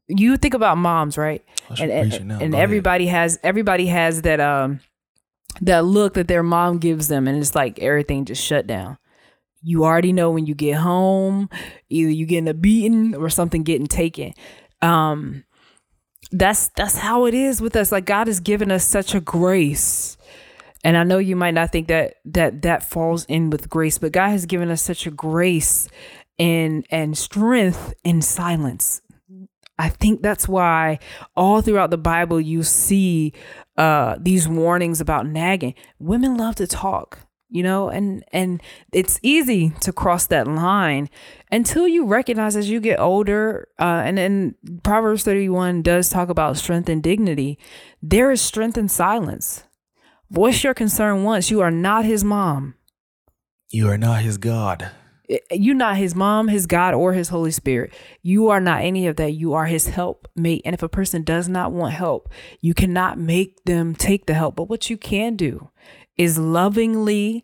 you 0.07 0.37
think 0.37 0.53
about 0.53 0.77
moms, 0.77 1.17
right? 1.17 1.43
And 1.79 1.91
and, 1.91 2.31
and 2.31 2.55
everybody 2.55 3.07
ahead. 3.07 3.21
has 3.21 3.39
everybody 3.43 3.87
has 3.87 4.21
that 4.23 4.39
um 4.39 4.79
that 5.61 5.85
look 5.85 6.13
that 6.13 6.27
their 6.27 6.43
mom 6.43 6.77
gives 6.77 7.07
them, 7.07 7.27
and 7.27 7.37
it's 7.37 7.55
like 7.55 7.79
everything 7.79 8.25
just 8.25 8.43
shut 8.43 8.67
down. 8.67 8.97
You 9.61 9.83
already 9.83 10.13
know 10.13 10.31
when 10.31 10.45
you 10.45 10.55
get 10.55 10.77
home, 10.77 11.49
either 11.89 12.11
you're 12.11 12.27
getting 12.27 12.47
a 12.47 12.53
beating 12.53 13.15
or 13.15 13.29
something 13.29 13.63
getting 13.63 13.87
taken. 13.87 14.33
Um, 14.81 15.43
that's 16.31 16.69
that's 16.69 16.97
how 16.97 17.25
it 17.25 17.33
is 17.33 17.61
with 17.61 17.75
us 17.75 17.91
like 17.91 18.05
god 18.05 18.27
has 18.27 18.39
given 18.39 18.71
us 18.71 18.83
such 18.83 19.15
a 19.15 19.21
grace 19.21 20.17
and 20.83 20.97
i 20.97 21.03
know 21.03 21.17
you 21.17 21.35
might 21.35 21.53
not 21.53 21.71
think 21.71 21.87
that 21.87 22.15
that 22.25 22.61
that 22.63 22.83
falls 22.83 23.23
in 23.25 23.49
with 23.49 23.69
grace 23.69 23.97
but 23.97 24.11
god 24.11 24.29
has 24.29 24.45
given 24.45 24.69
us 24.69 24.81
such 24.81 25.07
a 25.07 25.11
grace 25.11 25.87
and 26.37 26.85
and 26.89 27.17
strength 27.17 27.93
in 28.03 28.21
silence 28.21 29.01
i 29.79 29.89
think 29.89 30.21
that's 30.21 30.47
why 30.47 30.99
all 31.35 31.61
throughout 31.61 31.89
the 31.89 31.97
bible 31.97 32.39
you 32.39 32.63
see 32.63 33.33
uh 33.77 34.15
these 34.19 34.47
warnings 34.47 34.99
about 35.01 35.27
nagging. 35.27 35.73
Women 35.99 36.37
love 36.37 36.55
to 36.55 36.67
talk 36.67 37.27
you 37.49 37.63
know 37.63 37.89
and 37.89 38.23
and 38.33 38.61
it's 38.91 39.19
easy 39.23 39.71
to 39.79 39.93
cross 39.93 40.27
that 40.27 40.47
line 40.47 41.09
until 41.51 41.87
you 41.87 42.05
recognize 42.05 42.55
as 42.55 42.69
you 42.69 42.79
get 42.79 42.99
older 42.99 43.67
uh, 43.79 44.01
and 44.05 44.17
then 44.17 44.55
proverbs 44.83 45.23
31 45.23 45.81
does 45.81 46.09
talk 46.09 46.29
about 46.29 46.57
strength 46.57 46.89
and 46.89 47.01
dignity. 47.01 47.57
There 48.01 48.31
is 48.31 48.41
strength 48.41 48.77
in 48.77 48.89
silence. 48.89 49.63
Voice 50.29 50.63
your 50.63 50.73
concern 50.73 51.23
once 51.23 51.49
you 51.49 51.61
are 51.61 51.71
not 51.71 52.03
his 52.03 52.23
mom. 52.23 52.75
You 53.69 53.89
are 53.89 53.97
not 53.97 54.23
his 54.23 54.37
god 54.37 54.91
you're 55.51 55.75
not 55.75 55.97
his 55.97 56.15
mom 56.15 56.47
his 56.47 56.65
god 56.65 56.93
or 56.93 57.13
his 57.13 57.29
holy 57.29 57.51
spirit 57.51 57.93
you 58.21 58.47
are 58.49 58.61
not 58.61 58.81
any 58.81 59.07
of 59.07 59.17
that 59.17 59.31
you 59.31 59.53
are 59.53 59.65
his 59.65 59.87
help 59.87 60.27
mate 60.35 60.61
and 60.63 60.73
if 60.73 60.81
a 60.81 60.89
person 60.89 61.23
does 61.23 61.49
not 61.49 61.71
want 61.71 61.93
help 61.93 62.29
you 62.61 62.73
cannot 62.73 63.19
make 63.19 63.63
them 63.65 63.93
take 63.93 64.25
the 64.25 64.33
help 64.33 64.55
but 64.55 64.69
what 64.69 64.89
you 64.89 64.97
can 64.97 65.35
do 65.35 65.69
is 66.17 66.37
lovingly 66.37 67.43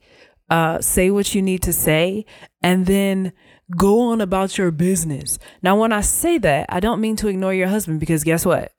uh, 0.49 0.79
say 0.81 1.09
what 1.09 1.33
you 1.33 1.41
need 1.41 1.61
to 1.61 1.73
say 1.73 2.25
and 2.61 2.85
then 2.85 3.33
go 3.75 4.01
on 4.11 4.21
about 4.21 4.57
your 4.57 4.71
business. 4.71 5.39
Now, 5.61 5.79
when 5.79 5.91
I 5.91 6.01
say 6.01 6.37
that, 6.39 6.67
I 6.69 6.79
don't 6.79 7.01
mean 7.01 7.15
to 7.17 7.27
ignore 7.27 7.53
your 7.53 7.67
husband 7.67 7.99
because 7.99 8.23
guess 8.23 8.45
what? 8.45 8.71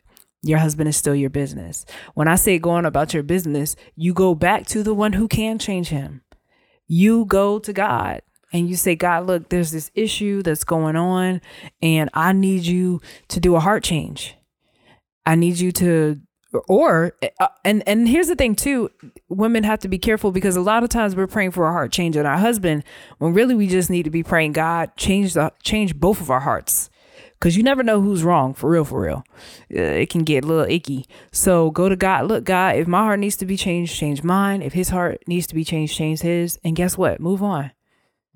Your 0.43 0.59
husband 0.59 0.88
is 0.88 0.97
still 0.97 1.14
your 1.14 1.31
business. 1.31 1.87
When 2.14 2.29
I 2.29 2.35
say 2.37 2.59
go 2.59 2.71
on 2.71 2.85
about 2.85 3.14
your 3.14 3.23
business, 3.23 3.77
you 3.97 4.12
go 4.12 4.35
back 4.35 4.67
to 4.69 4.83
the 4.83 4.95
one 4.95 5.14
who 5.14 5.27
can 5.27 5.59
change 5.59 5.88
him. 5.88 6.23
You 6.87 7.25
go 7.25 7.59
to 7.59 7.73
God 7.73 8.21
and 8.55 8.69
you 8.69 8.77
say, 8.77 8.95
God, 8.95 9.27
look, 9.27 9.49
there's 9.49 9.73
this 9.73 9.90
issue 9.95 10.40
that's 10.40 10.62
going 10.62 10.95
on, 10.95 11.43
and 11.83 12.09
I 12.14 12.33
need 12.33 12.64
you 12.64 13.01
to 13.29 13.40
do 13.40 13.57
a 13.57 13.61
heart 13.61 13.83
change. 13.83 14.37
I 15.27 15.35
need 15.35 15.59
you 15.59 15.73
to 15.73 16.21
or 16.69 17.17
uh, 17.40 17.49
and 17.64 17.83
and 17.88 18.09
here's 18.09 18.29
the 18.29 18.37
thing 18.37 18.55
too 18.55 18.88
women 19.29 19.64
have 19.64 19.81
to 19.81 19.88
be 19.88 19.99
careful 19.99 20.31
because 20.31 20.55
a 20.55 20.61
lot 20.61 20.85
of 20.85 20.88
times 20.88 21.17
we're 21.17 21.27
praying 21.27 21.51
for 21.51 21.67
a 21.67 21.73
heart 21.73 21.90
change 21.90 22.17
in 22.17 22.27
our 22.27 22.37
husband 22.37 22.85
when 23.19 23.33
really 23.33 23.57
we 23.57 23.67
just 23.67 23.90
need 23.90 24.05
to 24.05 24.11
be 24.11 24.23
praying 24.23 24.53
god 24.53 24.95
change 24.97 25.35
the 25.35 25.51
change 25.64 25.97
both 25.97 26.21
of 26.21 26.31
our 26.31 26.40
hearts. 26.40 26.90
Because 27.33 27.57
you 27.57 27.64
never 27.64 27.83
know 27.83 28.01
who's 28.01 28.23
wrong 28.23 28.55
for 28.55 28.71
real 28.71 28.85
for 28.85 29.01
real. 29.01 29.25
Uh, 29.75 29.81
it 29.81 30.11
can 30.11 30.23
get 30.23 30.45
a 30.45 30.47
little 30.47 30.71
icky. 30.71 31.07
So 31.33 31.73
go 31.73 31.88
to 31.88 31.97
god 31.97 32.27
look 32.29 32.45
god 32.45 32.77
if 32.77 32.87
my 32.87 33.03
heart 33.03 33.19
needs 33.19 33.37
to 33.38 33.47
be 33.47 33.57
changed 33.57 33.97
change 33.97 34.23
mine. 34.23 34.62
If 34.62 34.75
his 34.75 34.90
heart 34.90 35.25
needs 35.27 35.49
to 35.49 35.57
be 35.57 35.64
changed 35.64 35.97
change 35.97 36.21
his. 36.21 36.61
And 36.62 36.77
guess 36.77 36.97
what? 36.97 37.19
Move 37.19 37.43
on 37.43 37.73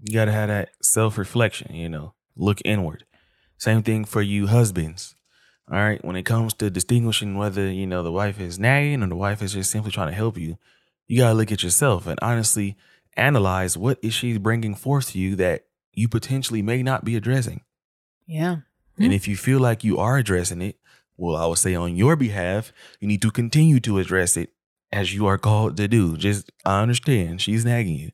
you 0.03 0.13
gotta 0.13 0.33
have 0.33 0.49
that 0.49 0.71
self-reflection 0.83 1.75
you 1.75 1.89
know 1.89 2.15
look 2.37 2.59
inward 2.65 3.05
same 3.57 3.83
thing 3.83 4.05
for 4.05 4.23
you 4.23 4.47
husbands 4.47 5.15
all 5.71 5.79
right. 5.79 6.03
When 6.03 6.17
it 6.17 6.23
comes 6.23 6.55
to 6.55 6.71
distinguishing 6.71 7.37
whether, 7.37 7.71
you 7.71 7.87
know, 7.87 8.03
the 8.03 8.13
wife 8.13 8.41
is 8.41 8.59
nagging 8.59 9.03
or 9.03 9.09
the 9.09 9.17
wife 9.17 9.43
is 9.43 9.53
just 9.53 9.71
simply 9.71 9.91
trying 9.91 10.09
to 10.09 10.15
help 10.15 10.39
you, 10.39 10.57
you 11.07 11.19
got 11.19 11.29
to 11.29 11.35
look 11.35 11.53
at 11.53 11.63
yourself 11.63 12.07
and 12.07 12.19
honestly 12.23 12.77
analyze 13.17 13.77
what 13.77 13.99
is 14.03 14.15
she 14.15 14.39
bringing 14.39 14.75
forth 14.75 15.11
to 15.11 15.19
you 15.19 15.37
that 15.37 15.67
you 15.93 16.09
potentially 16.09 16.63
may 16.63 16.83
not 16.83 17.05
be 17.05 17.17
addressing. 17.17 17.63
Yeah. 18.27 18.57
Mm-hmm. 18.57 19.05
And 19.05 19.13
if 19.13 19.29
you 19.29 19.37
feel 19.37 19.61
like 19.61 19.85
you 19.85 19.99
are 19.99 20.17
addressing 20.17 20.63
it, 20.63 20.79
well, 21.19 21.37
I 21.37 21.47
would 21.47 21.59
say 21.59 21.75
on 21.75 21.97
your 21.97 22.17
behalf, 22.17 22.73
you 23.01 23.09
need 23.09 23.23
to 23.23 23.31
continue 23.31 23.81
to 23.81 23.99
address 23.99 24.37
it 24.37 24.51
as 24.91 25.13
you 25.15 25.27
are 25.27 25.39
called 25.39 25.77
to 25.77 25.89
do. 25.89 26.17
Just, 26.17 26.51
I 26.65 26.81
understand 26.81 27.43
she's 27.43 27.65
nagging 27.65 27.97
you, 27.97 28.13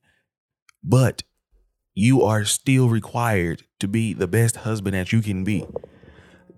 but 0.83 1.23
you 1.94 2.22
are 2.22 2.44
still 2.44 2.88
required 2.88 3.62
to 3.78 3.88
be 3.88 4.12
the 4.12 4.26
best 4.26 4.57
husband 4.57 4.94
that 4.94 5.12
you 5.12 5.20
can 5.20 5.44
be 5.44 5.64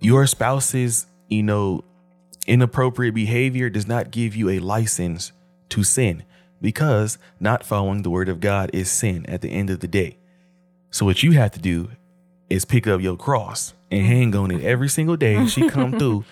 your 0.01 0.27
spouse's, 0.27 1.07
you 1.29 1.43
know, 1.43 1.85
inappropriate 2.47 3.15
behavior 3.15 3.71
does 3.71 3.87
not 3.87 4.11
give 4.11 4.37
you 4.37 4.49
a 4.51 4.59
license 4.59 5.33
to 5.71 5.83
sin 5.83 6.25
because 6.61 7.19
not 7.41 7.65
following 7.65 8.03
the 8.03 8.11
word 8.11 8.29
of 8.29 8.41
God 8.41 8.71
is 8.73 8.91
sin 8.91 9.27
at 9.27 9.41
the 9.41 9.49
end 9.49 9.71
of 9.71 9.81
the 9.81 9.89
day. 9.89 10.19
So 10.91 11.05
what 11.05 11.23
you 11.23 11.33
have 11.33 11.51
to 11.53 11.59
do 11.59 11.91
is 12.49 12.65
pick 12.65 12.87
up 12.87 13.01
your 13.01 13.17
cross 13.17 13.75
and 13.91 14.07
hang 14.07 14.35
on 14.37 14.51
it 14.51 14.63
every 14.63 14.89
single 14.89 15.17
day. 15.17 15.47
She 15.47 15.69
come 15.69 15.93
through 15.99 16.25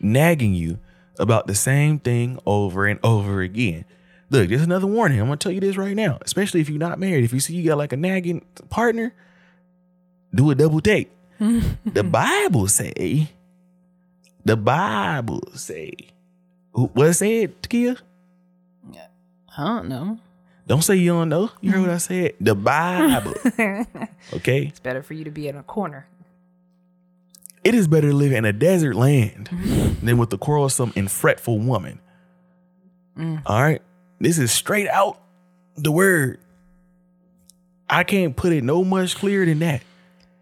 nagging 0.00 0.54
you 0.54 0.78
about 1.18 1.46
the 1.46 1.54
same 1.54 1.98
thing 1.98 2.38
over 2.46 2.86
and 2.86 3.00
over 3.02 3.40
again. 3.40 3.84
Look, 4.30 4.48
there's 4.48 4.62
another 4.62 4.86
warning. 4.86 5.20
I'm 5.20 5.26
gonna 5.26 5.36
tell 5.36 5.52
you 5.52 5.60
this 5.60 5.76
right 5.76 5.94
now, 5.94 6.18
especially 6.22 6.60
if 6.60 6.68
you're 6.68 6.78
not 6.78 6.98
married. 6.98 7.24
If 7.24 7.32
you 7.32 7.40
see 7.40 7.54
you 7.54 7.64
got 7.64 7.78
like 7.78 7.92
a 7.92 7.96
nagging 7.96 8.44
partner, 8.68 9.14
do 10.34 10.50
a 10.50 10.54
double 10.54 10.80
take 10.80 11.10
the 11.38 12.04
Bible 12.04 12.66
say, 12.66 13.30
the 14.44 14.56
Bible 14.56 15.42
say, 15.54 15.92
what 16.72 17.08
it 17.08 17.14
said, 17.14 17.62
Takia? 17.62 17.98
I 19.58 19.64
don't 19.64 19.88
know. 19.88 20.18
Don't 20.66 20.82
say 20.82 20.96
you 20.96 21.12
don't 21.12 21.28
know. 21.28 21.50
You 21.60 21.70
heard 21.70 21.80
what 21.82 21.90
I 21.90 21.98
said? 21.98 22.34
The 22.40 22.54
Bible. 22.54 23.34
okay? 24.34 24.66
It's 24.66 24.80
better 24.80 25.02
for 25.02 25.14
you 25.14 25.24
to 25.24 25.30
be 25.30 25.48
in 25.48 25.56
a 25.56 25.62
corner. 25.62 26.06
It 27.64 27.74
is 27.74 27.88
better 27.88 28.10
to 28.10 28.16
live 28.16 28.32
in 28.32 28.44
a 28.44 28.52
desert 28.52 28.96
land 28.96 29.48
than 30.02 30.18
with 30.18 30.32
a 30.32 30.38
quarrelsome 30.38 30.92
and 30.96 31.10
fretful 31.10 31.58
woman. 31.58 32.00
Mm. 33.16 33.42
All 33.46 33.62
right? 33.62 33.82
This 34.18 34.38
is 34.38 34.52
straight 34.52 34.88
out 34.88 35.20
the 35.76 35.92
word. 35.92 36.38
I 37.88 38.02
can't 38.04 38.34
put 38.34 38.52
it 38.52 38.64
no 38.64 38.82
much 38.82 39.16
clearer 39.16 39.46
than 39.46 39.60
that. 39.60 39.82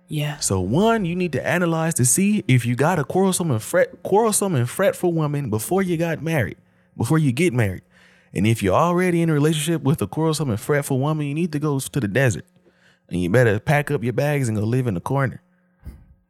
Yeah. 0.09 0.39
So 0.39 0.61
one, 0.61 1.05
you 1.05 1.17
need 1.17 1.33
to 1.33 1.47
analyze 1.47 1.95
to 1.95 2.05
see 2.05 2.45
if 2.47 2.65
you 2.65 2.77
got 2.77 2.99
a 2.99 3.05
quarrelsome 3.05 3.51
and 3.51 3.63
fret, 3.63 4.03
quarrelsome 4.03 4.55
and 4.55 4.69
fretful 4.69 5.13
woman 5.13 5.51
before 5.51 5.83
you 5.83 5.97
got 5.97 6.23
married, 6.23 6.57
before 6.97 7.19
you 7.19 7.33
get 7.33 7.53
married. 7.53 7.83
And 8.33 8.47
if 8.47 8.63
you're 8.63 8.75
already 8.75 9.23
in 9.23 9.31
a 9.31 9.33
relationship 9.33 9.83
with 9.83 10.03
a 10.03 10.07
quarrelsome 10.07 10.51
and 10.51 10.61
fretful 10.61 10.99
woman, 10.99 11.27
you 11.27 11.35
need 11.35 11.53
to 11.53 11.59
go 11.59 11.79
to 11.79 12.01
the 12.01 12.09
desert. 12.09 12.45
And 13.09 13.21
you 13.21 13.29
better 13.31 13.59
pack 13.61 13.91
up 13.91 14.03
your 14.03 14.13
bags 14.13 14.49
and 14.49 14.57
go 14.57 14.65
live 14.65 14.87
in 14.87 14.95
the 14.95 15.01
corner. 15.01 15.41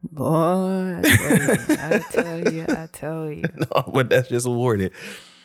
Boy, 0.02 1.00
I 1.02 2.04
tell 2.10 2.52
you, 2.52 2.66
I 2.68 2.88
tell 2.92 3.30
you. 3.30 3.42
no, 3.54 3.90
but 3.92 4.10
that's 4.10 4.28
just 4.28 4.46
a 4.46 4.50
warning 4.50 4.90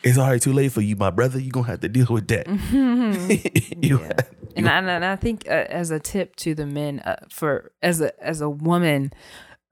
it's 0.02 0.18
already 0.18 0.40
too 0.40 0.52
late 0.52 0.72
for 0.72 0.80
you, 0.80 0.96
my 0.96 1.10
brother. 1.10 1.38
You're 1.38 1.50
gonna 1.50 1.66
have 1.66 1.80
to 1.80 1.88
deal 1.88 2.06
with 2.08 2.28
that. 2.28 2.46
you, 3.82 4.00
yeah. 4.00 4.12
and, 4.56 4.68
I, 4.68 4.78
and 4.78 5.04
I 5.04 5.16
think 5.16 5.46
uh, 5.46 5.66
as 5.68 5.90
a 5.90 6.00
tip 6.00 6.36
to 6.36 6.54
the 6.54 6.66
men, 6.66 7.00
uh, 7.00 7.16
for 7.30 7.72
as 7.82 8.00
a 8.00 8.18
as 8.24 8.40
a 8.40 8.48
woman, 8.48 9.12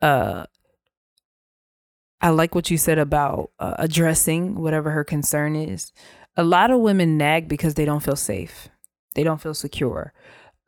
uh, 0.02 0.44
I 2.20 2.30
like 2.30 2.54
what 2.54 2.70
you 2.70 2.76
said 2.76 2.98
about 2.98 3.50
uh, 3.58 3.74
addressing 3.78 4.60
whatever 4.60 4.90
her 4.90 5.04
concern 5.04 5.56
is. 5.56 5.92
A 6.36 6.44
lot 6.44 6.70
of 6.70 6.80
women 6.80 7.16
nag 7.16 7.48
because 7.48 7.74
they 7.74 7.84
don't 7.84 8.02
feel 8.02 8.16
safe, 8.16 8.68
they 9.14 9.24
don't 9.24 9.40
feel 9.40 9.54
secure, 9.54 10.12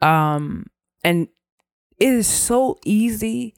um, 0.00 0.66
and 1.04 1.28
it 1.98 2.08
is 2.08 2.26
so 2.26 2.78
easy 2.84 3.54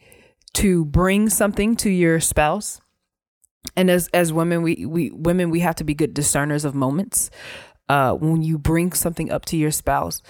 to 0.55 0.85
bring 0.85 1.31
something 1.31 1.77
to 1.77 1.89
your 1.89 2.21
spouse 2.21 2.82
and 3.77 3.91
as 3.91 4.09
as 4.09 4.33
women 4.33 4.63
we 4.63 4.87
we 4.87 5.11
women 5.11 5.51
we 5.51 5.61
have 5.61 5.77
to 5.77 5.85
be 5.85 5.95
good 5.95 6.15
discerners 6.15 6.65
of 6.65 6.75
moments. 6.75 7.31
Uh 7.89 8.13
when 8.13 8.43
you 8.43 8.59
bring 8.59 8.93
something 8.93 9.31
up 9.31 9.45
to 9.47 9.57
your 9.57 9.71
spouse 9.71 10.23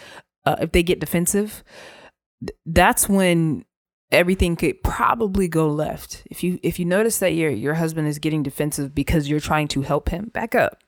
uh, 0.44 0.56
if 0.60 0.72
they 0.72 0.82
get 0.82 1.00
defensive 1.00 1.62
th- 2.40 2.56
that's 2.66 3.08
when 3.08 3.64
everything 4.12 4.54
could 4.56 4.82
probably 4.82 5.48
go 5.48 5.68
left. 5.68 6.22
If 6.30 6.44
you 6.44 6.60
if 6.62 6.78
you 6.78 6.84
notice 6.84 7.18
that 7.18 7.34
your 7.34 7.50
your 7.50 7.74
husband 7.74 8.06
is 8.06 8.18
getting 8.18 8.42
defensive 8.42 8.94
because 8.94 9.28
you're 9.28 9.40
trying 9.40 9.68
to 9.68 9.82
help 9.82 10.10
him 10.10 10.30
back 10.32 10.54
up. 10.54 10.78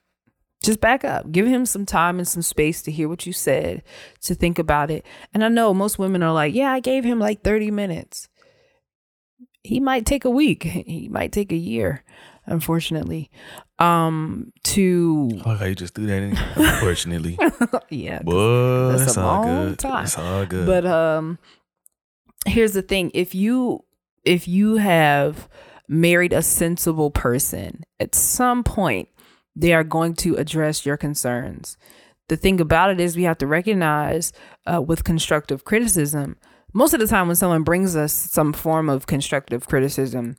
Just 0.62 0.80
back 0.80 1.04
up. 1.04 1.30
Give 1.32 1.46
him 1.46 1.66
some 1.66 1.84
time 1.84 2.18
and 2.18 2.28
some 2.28 2.42
space 2.42 2.80
to 2.82 2.92
hear 2.92 3.08
what 3.08 3.26
you 3.26 3.32
said 3.32 3.82
to 4.22 4.34
think 4.34 4.58
about 4.58 4.90
it. 4.90 5.04
And 5.32 5.44
i 5.44 5.48
know 5.48 5.74
most 5.74 5.98
women 5.98 6.22
are 6.22 6.32
like 6.32 6.54
yeah 6.54 6.72
i 6.72 6.80
gave 6.80 7.02
him 7.04 7.18
like 7.18 7.42
30 7.42 7.70
minutes. 7.70 8.28
He 9.62 9.80
might 9.80 10.04
take 10.04 10.26
a 10.26 10.30
week. 10.30 10.62
He 10.64 11.08
might 11.08 11.32
take 11.32 11.50
a 11.50 11.56
year 11.56 12.04
unfortunately 12.46 13.30
um 13.78 14.52
to 14.62 15.30
I 15.44 15.48
like 15.50 15.58
how 15.58 15.64
you 15.66 15.74
just 15.74 15.94
threw 15.94 16.06
that 16.06 16.22
in. 16.22 16.36
Unfortunately, 16.56 17.38
yeah 17.90 18.20
but 18.22 18.96
that's 18.96 19.16
a 19.16 19.20
all 19.20 19.42
long 19.42 19.68
good. 19.70 19.78
time. 19.78 20.04
It's 20.04 20.18
all 20.18 20.46
good. 20.46 20.66
but 20.66 20.86
um 20.86 21.38
here's 22.46 22.72
the 22.72 22.82
thing 22.82 23.10
if 23.14 23.34
you 23.34 23.84
if 24.24 24.46
you 24.48 24.76
have 24.76 25.48
married 25.88 26.32
a 26.32 26.42
sensible 26.42 27.10
person 27.10 27.82
at 28.00 28.14
some 28.14 28.62
point 28.64 29.08
they 29.56 29.72
are 29.72 29.84
going 29.84 30.14
to 30.14 30.34
address 30.36 30.84
your 30.86 30.96
concerns 30.96 31.76
the 32.28 32.36
thing 32.36 32.60
about 32.60 32.90
it 32.90 33.00
is 33.00 33.16
we 33.16 33.24
have 33.24 33.36
to 33.38 33.46
recognize 33.46 34.32
uh, 34.66 34.80
with 34.80 35.04
constructive 35.04 35.64
criticism 35.64 36.36
most 36.72 36.92
of 36.94 37.00
the 37.00 37.06
time 37.06 37.26
when 37.26 37.36
someone 37.36 37.62
brings 37.62 37.94
us 37.96 38.12
some 38.12 38.52
form 38.52 38.88
of 38.88 39.06
constructive 39.06 39.66
criticism 39.66 40.36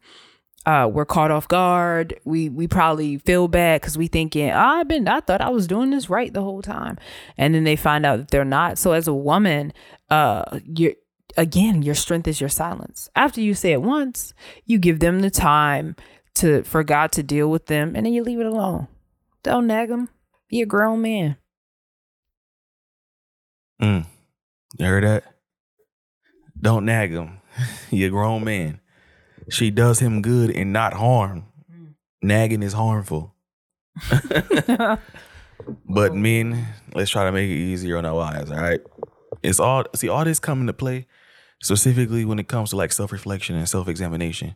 uh, 0.65 0.89
we're 0.91 1.05
caught 1.05 1.31
off 1.31 1.47
guard. 1.47 2.19
We 2.25 2.49
we 2.49 2.67
probably 2.67 3.17
feel 3.19 3.47
bad 3.47 3.81
because 3.81 3.97
we 3.97 4.07
thinking 4.07 4.49
oh, 4.49 4.57
I've 4.57 4.87
been 4.87 5.07
I 5.07 5.19
thought 5.19 5.41
I 5.41 5.49
was 5.49 5.67
doing 5.67 5.91
this 5.91 6.09
right 6.09 6.33
the 6.33 6.41
whole 6.41 6.61
time, 6.61 6.97
and 7.37 7.53
then 7.53 7.63
they 7.63 7.75
find 7.75 8.05
out 8.05 8.17
that 8.17 8.31
they're 8.31 8.45
not. 8.45 8.77
So 8.77 8.93
as 8.93 9.07
a 9.07 9.13
woman, 9.13 9.73
uh, 10.09 10.59
you're 10.65 10.93
again 11.37 11.81
your 11.81 11.95
strength 11.95 12.27
is 12.27 12.39
your 12.39 12.49
silence. 12.49 13.09
After 13.15 13.41
you 13.41 13.53
say 13.53 13.73
it 13.73 13.81
once, 13.81 14.33
you 14.65 14.79
give 14.79 14.99
them 14.99 15.21
the 15.21 15.29
time 15.29 15.95
to 16.35 16.63
for 16.63 16.83
God 16.83 17.11
to 17.13 17.23
deal 17.23 17.49
with 17.49 17.67
them, 17.67 17.95
and 17.95 18.05
then 18.05 18.13
you 18.13 18.23
leave 18.23 18.39
it 18.39 18.47
alone. 18.47 18.87
Don't 19.43 19.67
nag 19.67 19.89
them. 19.89 20.09
Be 20.49 20.61
a 20.61 20.65
grown 20.65 21.01
man. 21.01 21.37
Mm. 23.81 24.05
You 24.79 24.85
heard 24.85 25.03
that? 25.03 25.23
Don't 26.59 26.85
nag 26.85 27.13
them. 27.13 27.41
You're 27.91 28.07
a 28.07 28.11
grown 28.11 28.43
man. 28.43 28.79
She 29.49 29.71
does 29.71 29.99
him 29.99 30.21
good 30.21 30.49
and 30.51 30.73
not 30.73 30.93
harm. 30.93 31.45
Mm. 31.71 31.93
Nagging 32.21 32.63
is 32.63 32.73
harmful. 32.73 33.33
but 35.87 36.15
men, 36.15 36.67
let's 36.93 37.11
try 37.11 37.25
to 37.25 37.31
make 37.31 37.49
it 37.49 37.53
easier 37.53 37.97
on 37.97 38.05
our 38.05 38.15
wives, 38.15 38.51
all 38.51 38.57
right? 38.57 38.81
It's 39.43 39.59
all 39.59 39.85
see 39.95 40.09
all 40.09 40.25
this 40.25 40.39
come 40.39 40.61
into 40.61 40.73
play 40.73 41.07
specifically 41.61 42.25
when 42.25 42.39
it 42.39 42.47
comes 42.47 42.71
to 42.71 42.75
like 42.75 42.91
self-reflection 42.91 43.55
and 43.55 43.67
self-examination. 43.67 44.55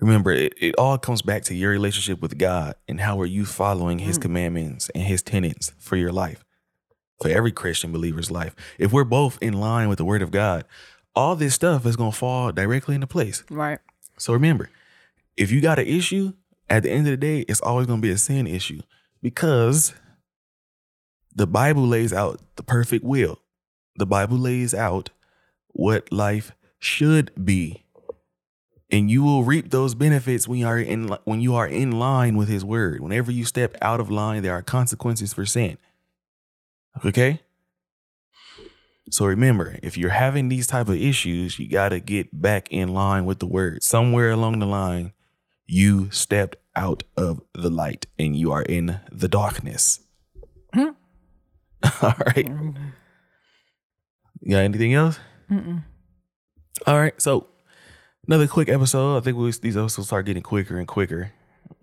Remember, 0.00 0.32
it, 0.32 0.54
it 0.58 0.74
all 0.76 0.98
comes 0.98 1.22
back 1.22 1.44
to 1.44 1.54
your 1.54 1.70
relationship 1.70 2.20
with 2.20 2.36
God 2.36 2.74
and 2.88 3.00
how 3.00 3.20
are 3.20 3.26
you 3.26 3.44
following 3.44 4.00
his 4.00 4.18
mm. 4.18 4.22
commandments 4.22 4.90
and 4.94 5.04
his 5.04 5.22
tenets 5.22 5.72
for 5.78 5.96
your 5.96 6.12
life. 6.12 6.44
For 7.22 7.28
every 7.28 7.52
Christian 7.52 7.92
believer's 7.92 8.30
life. 8.30 8.56
If 8.76 8.92
we're 8.92 9.04
both 9.04 9.38
in 9.40 9.54
line 9.54 9.88
with 9.88 9.98
the 9.98 10.04
word 10.04 10.20
of 10.20 10.32
God, 10.32 10.64
all 11.14 11.36
this 11.36 11.54
stuff 11.54 11.86
is 11.86 11.94
gonna 11.96 12.12
fall 12.12 12.50
directly 12.50 12.96
into 12.96 13.06
place. 13.06 13.44
Right. 13.48 13.78
So 14.18 14.32
remember, 14.32 14.70
if 15.36 15.50
you 15.50 15.60
got 15.60 15.78
an 15.78 15.86
issue, 15.86 16.32
at 16.68 16.82
the 16.82 16.90
end 16.90 17.06
of 17.06 17.12
the 17.12 17.16
day, 17.16 17.40
it's 17.40 17.60
always 17.60 17.86
going 17.86 18.00
to 18.00 18.06
be 18.06 18.12
a 18.12 18.18
sin 18.18 18.46
issue 18.46 18.80
because 19.22 19.94
the 21.34 21.46
Bible 21.46 21.86
lays 21.86 22.12
out 22.12 22.40
the 22.56 22.62
perfect 22.62 23.04
will. 23.04 23.40
The 23.96 24.06
Bible 24.06 24.38
lays 24.38 24.74
out 24.74 25.10
what 25.68 26.10
life 26.12 26.52
should 26.78 27.30
be. 27.44 27.84
And 28.90 29.10
you 29.10 29.22
will 29.22 29.44
reap 29.44 29.70
those 29.70 29.94
benefits 29.94 30.46
when 30.46 30.60
you 30.60 30.66
are 30.66 30.78
in 30.78 31.08
when 31.24 31.40
you 31.40 31.54
are 31.54 31.66
in 31.66 31.90
line 31.90 32.36
with 32.36 32.48
his 32.48 32.64
word. 32.64 33.00
Whenever 33.00 33.32
you 33.32 33.44
step 33.44 33.76
out 33.82 33.98
of 33.98 34.10
line, 34.10 34.42
there 34.42 34.52
are 34.52 34.62
consequences 34.62 35.32
for 35.32 35.44
sin. 35.44 35.78
Okay? 37.04 37.40
So 39.10 39.26
remember, 39.26 39.78
if 39.82 39.98
you're 39.98 40.10
having 40.10 40.48
these 40.48 40.66
type 40.66 40.88
of 40.88 40.96
issues, 40.96 41.58
you 41.58 41.68
got 41.68 41.90
to 41.90 42.00
get 42.00 42.40
back 42.40 42.68
in 42.70 42.88
line 42.88 43.26
with 43.26 43.38
the 43.38 43.46
word. 43.46 43.82
Somewhere 43.82 44.30
along 44.30 44.58
the 44.58 44.66
line, 44.66 45.12
you 45.66 46.10
stepped 46.10 46.56
out 46.74 47.02
of 47.16 47.40
the 47.52 47.70
light 47.70 48.06
and 48.18 48.36
you 48.36 48.50
are 48.52 48.62
in 48.62 49.00
the 49.12 49.28
darkness. 49.28 50.00
Hmm. 50.72 50.90
All 52.02 52.14
right. 52.26 52.48
You 54.40 54.50
got 54.50 54.58
anything 54.58 54.94
else? 54.94 55.18
Mm-mm. 55.50 55.84
All 56.86 56.98
right. 56.98 57.20
So 57.20 57.48
another 58.26 58.48
quick 58.48 58.68
episode. 58.68 59.18
I 59.18 59.20
think 59.20 59.36
we, 59.36 59.50
these 59.52 59.76
episodes 59.76 60.08
start 60.08 60.26
getting 60.26 60.42
quicker 60.42 60.78
and 60.78 60.88
quicker. 60.88 61.32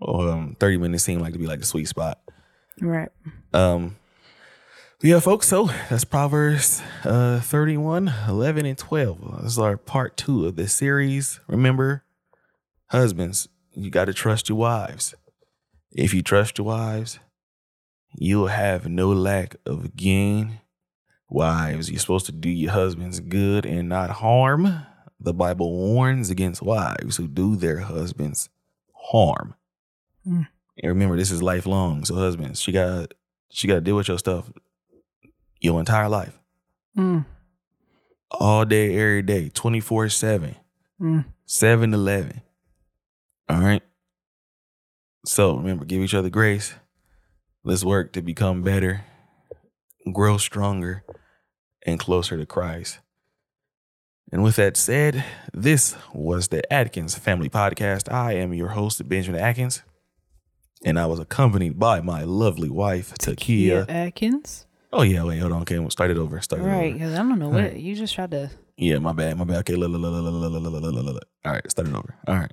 Um, 0.06 0.56
30 0.58 0.78
minutes 0.78 1.04
seem 1.04 1.20
like 1.20 1.32
to 1.32 1.38
be 1.38 1.46
like 1.46 1.60
the 1.60 1.66
sweet 1.66 1.88
spot. 1.88 2.20
Right. 2.80 3.08
Um, 3.52 3.96
yeah, 5.02 5.18
folks. 5.18 5.48
So 5.48 5.68
that's 5.90 6.04
Proverbs 6.04 6.80
uh, 7.04 7.40
31, 7.40 8.12
11, 8.28 8.66
and 8.66 8.78
12. 8.78 9.42
This 9.42 9.52
is 9.52 9.58
our 9.58 9.76
part 9.76 10.16
two 10.16 10.46
of 10.46 10.54
this 10.54 10.72
series. 10.72 11.40
Remember, 11.48 12.04
husbands, 12.86 13.48
you 13.74 13.90
got 13.90 14.04
to 14.04 14.14
trust 14.14 14.48
your 14.48 14.58
wives. 14.58 15.14
If 15.90 16.14
you 16.14 16.22
trust 16.22 16.58
your 16.58 16.68
wives, 16.68 17.18
you'll 18.14 18.46
have 18.46 18.88
no 18.88 19.08
lack 19.08 19.56
of 19.66 19.96
gain. 19.96 20.60
Wives, 21.28 21.90
you're 21.90 21.98
supposed 21.98 22.26
to 22.26 22.32
do 22.32 22.48
your 22.48 22.70
husbands 22.70 23.18
good 23.18 23.66
and 23.66 23.88
not 23.88 24.10
harm. 24.10 24.86
The 25.18 25.34
Bible 25.34 25.72
warns 25.72 26.30
against 26.30 26.62
wives 26.62 27.16
who 27.16 27.26
do 27.26 27.56
their 27.56 27.80
husbands 27.80 28.50
harm. 28.94 29.56
Mm. 30.24 30.46
And 30.78 30.88
remember, 30.88 31.16
this 31.16 31.32
is 31.32 31.42
lifelong. 31.42 32.04
So 32.04 32.14
husbands, 32.14 32.60
she 32.60 32.70
got 32.70 33.14
she 33.48 33.66
got 33.66 33.74
to 33.74 33.80
deal 33.80 33.96
with 33.96 34.08
your 34.08 34.18
stuff 34.18 34.50
your 35.62 35.78
entire 35.80 36.08
life, 36.08 36.38
Mm. 36.96 37.24
all 38.30 38.64
day, 38.64 38.94
every 38.98 39.22
day, 39.22 39.48
twenty 39.48 39.80
four 39.80 40.08
seven, 40.08 40.56
Mm. 41.00 41.24
seven 41.46 41.94
eleven. 41.94 42.42
All 43.48 43.60
right. 43.60 43.82
So 45.24 45.56
remember, 45.56 45.84
give 45.84 46.02
each 46.02 46.14
other 46.14 46.30
grace. 46.30 46.74
Let's 47.64 47.84
work 47.84 48.12
to 48.14 48.22
become 48.22 48.62
better, 48.62 49.04
grow 50.12 50.36
stronger, 50.36 51.04
and 51.86 51.98
closer 51.98 52.36
to 52.36 52.44
Christ. 52.46 52.98
And 54.32 54.42
with 54.42 54.56
that 54.56 54.76
said, 54.76 55.24
this 55.52 55.94
was 56.12 56.48
the 56.48 56.70
Atkins 56.72 57.14
Family 57.16 57.48
Podcast. 57.50 58.10
I 58.10 58.32
am 58.32 58.52
your 58.54 58.70
host, 58.70 59.06
Benjamin 59.08 59.40
Atkins, 59.40 59.82
and 60.84 60.98
I 60.98 61.06
was 61.06 61.20
accompanied 61.20 61.78
by 61.78 62.00
my 62.00 62.22
lovely 62.24 62.70
wife, 62.70 63.12
Takia. 63.14 63.84
Atkins. 63.88 64.66
Oh 64.92 65.02
yeah, 65.02 65.22
wait, 65.24 65.38
hold 65.38 65.52
on. 65.52 65.62
Okay, 65.62 65.78
we'll 65.78 65.90
start 65.90 66.10
it 66.10 66.18
over. 66.18 66.40
Start 66.40 66.62
it 66.62 66.64
Right. 66.66 66.92
Because 66.92 67.14
I 67.14 67.18
don't 67.18 67.38
know 67.38 67.48
what 67.48 67.76
you 67.76 67.94
just 67.96 68.14
tried 68.14 68.30
to. 68.32 68.50
Yeah, 68.76 68.98
my 68.98 69.12
bad, 69.12 69.38
my 69.38 69.44
bad. 69.44 69.58
Okay, 69.60 69.74
la, 69.76 69.86
la, 69.86 69.96
la, 69.98 70.08
la, 70.08 70.18
la, 70.20 70.48
la, 70.48 70.58
la, 70.58 70.88
la, 70.88 71.00
la, 71.12 71.20
all 71.44 71.52
right, 71.52 71.70
start 71.70 71.88
it 71.88 71.94
over. 71.94 72.14
All 72.26 72.34
right, 72.34 72.52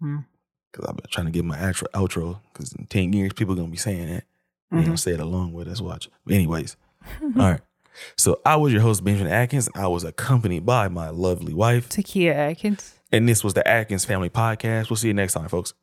Hmm. 0.00 0.18
because 0.72 0.88
I've 0.88 0.96
been 0.96 1.06
trying 1.10 1.26
to 1.26 1.32
get 1.32 1.44
my 1.44 1.56
outro. 1.58 1.84
Outro 1.94 2.40
because 2.52 2.72
in 2.74 2.86
ten 2.86 3.12
years 3.12 3.32
people 3.34 3.54
gonna 3.54 3.68
be 3.68 3.76
saying 3.76 4.08
that. 4.08 4.24
They 4.70 4.78
Mhm. 4.78 4.84
gonna 4.86 4.96
say 4.98 5.12
it 5.12 5.20
along 5.20 5.52
with 5.52 5.68
us. 5.68 5.80
Watch. 5.80 6.08
But 6.24 6.34
anyways, 6.34 6.76
all 7.22 7.30
right. 7.36 7.60
So 8.16 8.40
I 8.44 8.56
was 8.56 8.72
your 8.72 8.82
host 8.82 9.04
Benjamin 9.04 9.32
Atkins. 9.32 9.68
I 9.74 9.86
was 9.86 10.02
accompanied 10.02 10.66
by 10.66 10.88
my 10.88 11.10
lovely 11.10 11.54
wife, 11.54 11.88
Takia 11.88 12.34
Atkins. 12.34 12.94
and 13.12 13.28
this 13.28 13.44
was 13.44 13.54
the 13.54 13.66
Atkins 13.68 14.04
Family 14.04 14.28
Podcast. 14.30 14.90
We'll 14.90 14.96
see 14.96 15.08
you 15.08 15.14
next 15.14 15.34
time, 15.34 15.48
folks. 15.48 15.74